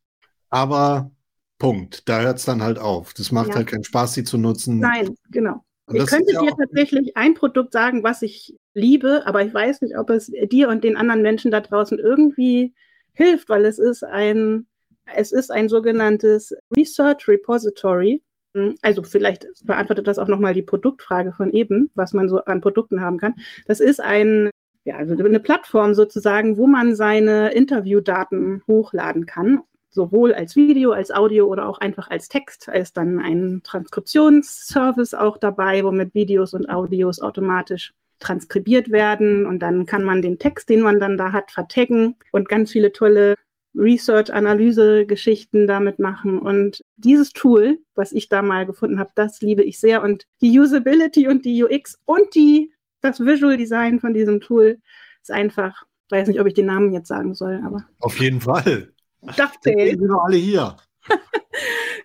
[0.51, 1.13] Aber
[1.59, 3.15] Punkt, da hört es dann halt auf.
[3.15, 3.55] Das macht ja.
[3.55, 4.81] halt keinen Spaß, sie zu nutzen.
[4.81, 5.65] Nein, genau.
[5.93, 10.11] ich könnte dir tatsächlich ein Produkt sagen, was ich liebe, aber ich weiß nicht, ob
[10.11, 12.75] es dir und den anderen Menschen da draußen irgendwie
[13.13, 14.67] hilft, weil es ist ein,
[15.15, 18.23] es ist ein sogenanntes Research Repository.
[18.55, 22.61] Hm, also vielleicht beantwortet das auch nochmal die Produktfrage von eben, was man so an
[22.61, 23.35] Produkten haben kann.
[23.67, 24.51] Das ist ein,
[24.85, 31.11] ja, also eine Plattform sozusagen, wo man seine Interviewdaten hochladen kann, sowohl als Video, als
[31.11, 32.69] Audio oder auch einfach als Text.
[32.69, 39.61] Da ist dann ein Transkriptionsservice auch dabei, womit Videos und Audios automatisch transkribiert werden und
[39.61, 43.35] dann kann man den Text, den man dann da hat, vertaggen und ganz viele tolle
[43.75, 46.39] Research-Analyse-Geschichten damit machen.
[46.39, 50.03] Und dieses Tool, was ich da mal gefunden habe, das liebe ich sehr.
[50.03, 54.79] Und die Usability und die UX und die, das Visual Design von diesem Tool
[55.21, 57.85] ist einfach, ich weiß nicht, ob ich den Namen jetzt sagen soll, aber.
[58.01, 58.93] Auf jeden Fall.
[59.23, 59.91] Dovetail.
[59.99, 60.77] sind doch alle hier.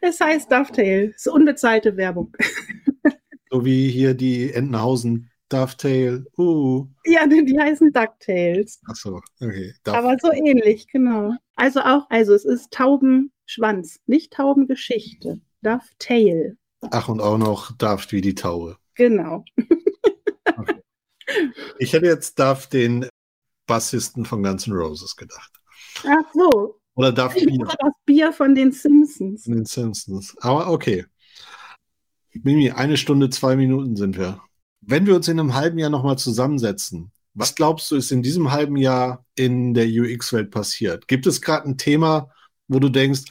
[0.01, 1.11] es heißt Dovetail.
[1.15, 2.35] Es ist unbezahlte Werbung.
[3.51, 6.25] so wie hier die Entenhausen Dovetail.
[6.37, 6.87] Uh.
[7.05, 8.81] Ja, die heißen DuckTales.
[8.87, 9.73] Ach so, okay.
[9.83, 9.99] Dovetail.
[9.99, 11.33] Aber so ähnlich, genau.
[11.55, 12.71] Also auch, also es ist
[13.47, 15.39] Taubenschwanz, nicht Taubengeschichte.
[15.61, 16.57] Dovetail.
[16.91, 18.77] Ach, und auch noch Daft wie die Taube.
[18.95, 19.45] Genau.
[20.57, 20.81] okay.
[21.79, 23.07] Ich hätte jetzt Duff den
[23.65, 25.51] Bassisten von Guns N' Roses gedacht.
[26.03, 26.79] Ach so.
[26.95, 27.65] Oder Duff Bier.
[27.79, 29.43] Das Bier von den Simpsons.
[29.43, 30.35] Von den Simpsons.
[30.39, 31.05] Aber okay.
[32.33, 34.41] Mimi, eine Stunde, zwei Minuten sind wir.
[34.81, 38.51] Wenn wir uns in einem halben Jahr nochmal zusammensetzen, was glaubst du, ist in diesem
[38.51, 41.07] halben Jahr in der UX-Welt passiert?
[41.07, 42.31] Gibt es gerade ein Thema,
[42.67, 43.21] wo du denkst,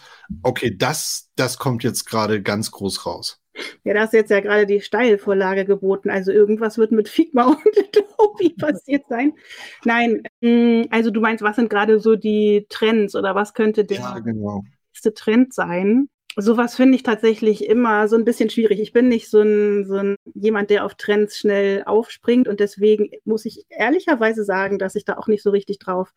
[0.43, 3.41] okay, das, das kommt jetzt gerade ganz groß raus?
[3.84, 6.11] Ja, da ist jetzt ja gerade die Steilvorlage geboten.
[6.11, 9.32] Also irgendwas wird mit Figma und Adobe passiert sein.
[9.84, 13.99] Nein, mm, also du meinst, was sind gerade so die Trends oder was könnte der
[13.99, 14.62] ja, genau.
[14.93, 16.09] nächste Trend sein?
[16.39, 18.78] Sowas finde ich tatsächlich immer so ein bisschen schwierig.
[18.78, 23.09] Ich bin nicht so ein, so ein jemand, der auf Trends schnell aufspringt und deswegen
[23.24, 26.12] muss ich ehrlicherweise sagen, dass ich da auch nicht so richtig drauf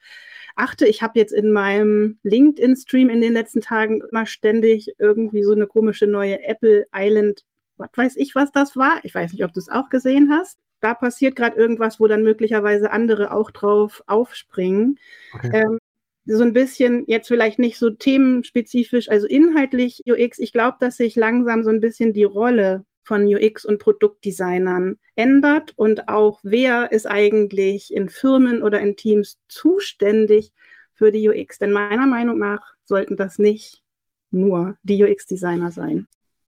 [0.59, 0.85] achte.
[0.87, 5.67] Ich habe jetzt in meinem LinkedIn-Stream in den letzten Tagen immer ständig irgendwie so eine
[5.67, 7.43] komische neue Apple Island,
[7.77, 8.99] was weiß ich, was das war.
[9.03, 10.59] Ich weiß nicht, ob du es auch gesehen hast.
[10.81, 14.99] Da passiert gerade irgendwas, wo dann möglicherweise andere auch drauf aufspringen.
[15.33, 15.49] Okay.
[15.53, 15.79] Ähm,
[16.25, 20.39] so ein bisschen jetzt vielleicht nicht so themenspezifisch, also inhaltlich UX.
[20.39, 25.73] Ich glaube, dass sich langsam so ein bisschen die Rolle von UX und Produktdesignern ändert
[25.75, 30.53] und auch wer ist eigentlich in Firmen oder in Teams zuständig
[30.93, 31.57] für die UX.
[31.57, 33.81] Denn meiner Meinung nach sollten das nicht
[34.29, 36.07] nur die UX-Designer sein.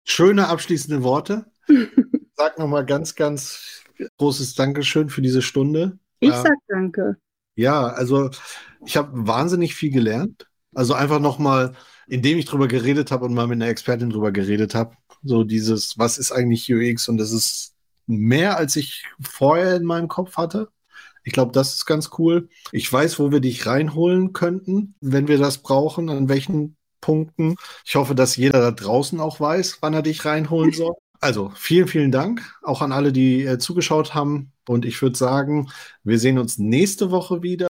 [0.06, 1.48] Schöne abschließende Worte.
[2.36, 3.82] Sag nochmal ganz, ganz
[4.20, 5.98] großes Dankeschön für diese Stunde.
[6.20, 7.18] Ich sag danke.
[7.56, 8.30] Ja, also
[8.86, 10.48] ich habe wahnsinnig viel gelernt.
[10.76, 11.74] Also einfach nochmal,
[12.08, 15.98] indem ich drüber geredet habe und mal mit einer Expertin drüber geredet habe, so dieses,
[15.98, 17.08] was ist eigentlich UX?
[17.08, 17.76] Und das ist
[18.08, 20.70] mehr, als ich vorher in meinem Kopf hatte.
[21.24, 22.50] Ich glaube, das ist ganz cool.
[22.72, 27.56] Ich weiß, wo wir dich reinholen könnten, wenn wir das brauchen, an welchen Punkten.
[27.86, 30.94] Ich hoffe, dass jeder da draußen auch weiß, wann er dich reinholen soll.
[31.22, 34.52] Also, vielen, vielen Dank auch an alle, die äh, zugeschaut haben.
[34.68, 35.70] Und ich würde sagen,
[36.04, 37.68] wir sehen uns nächste Woche wieder.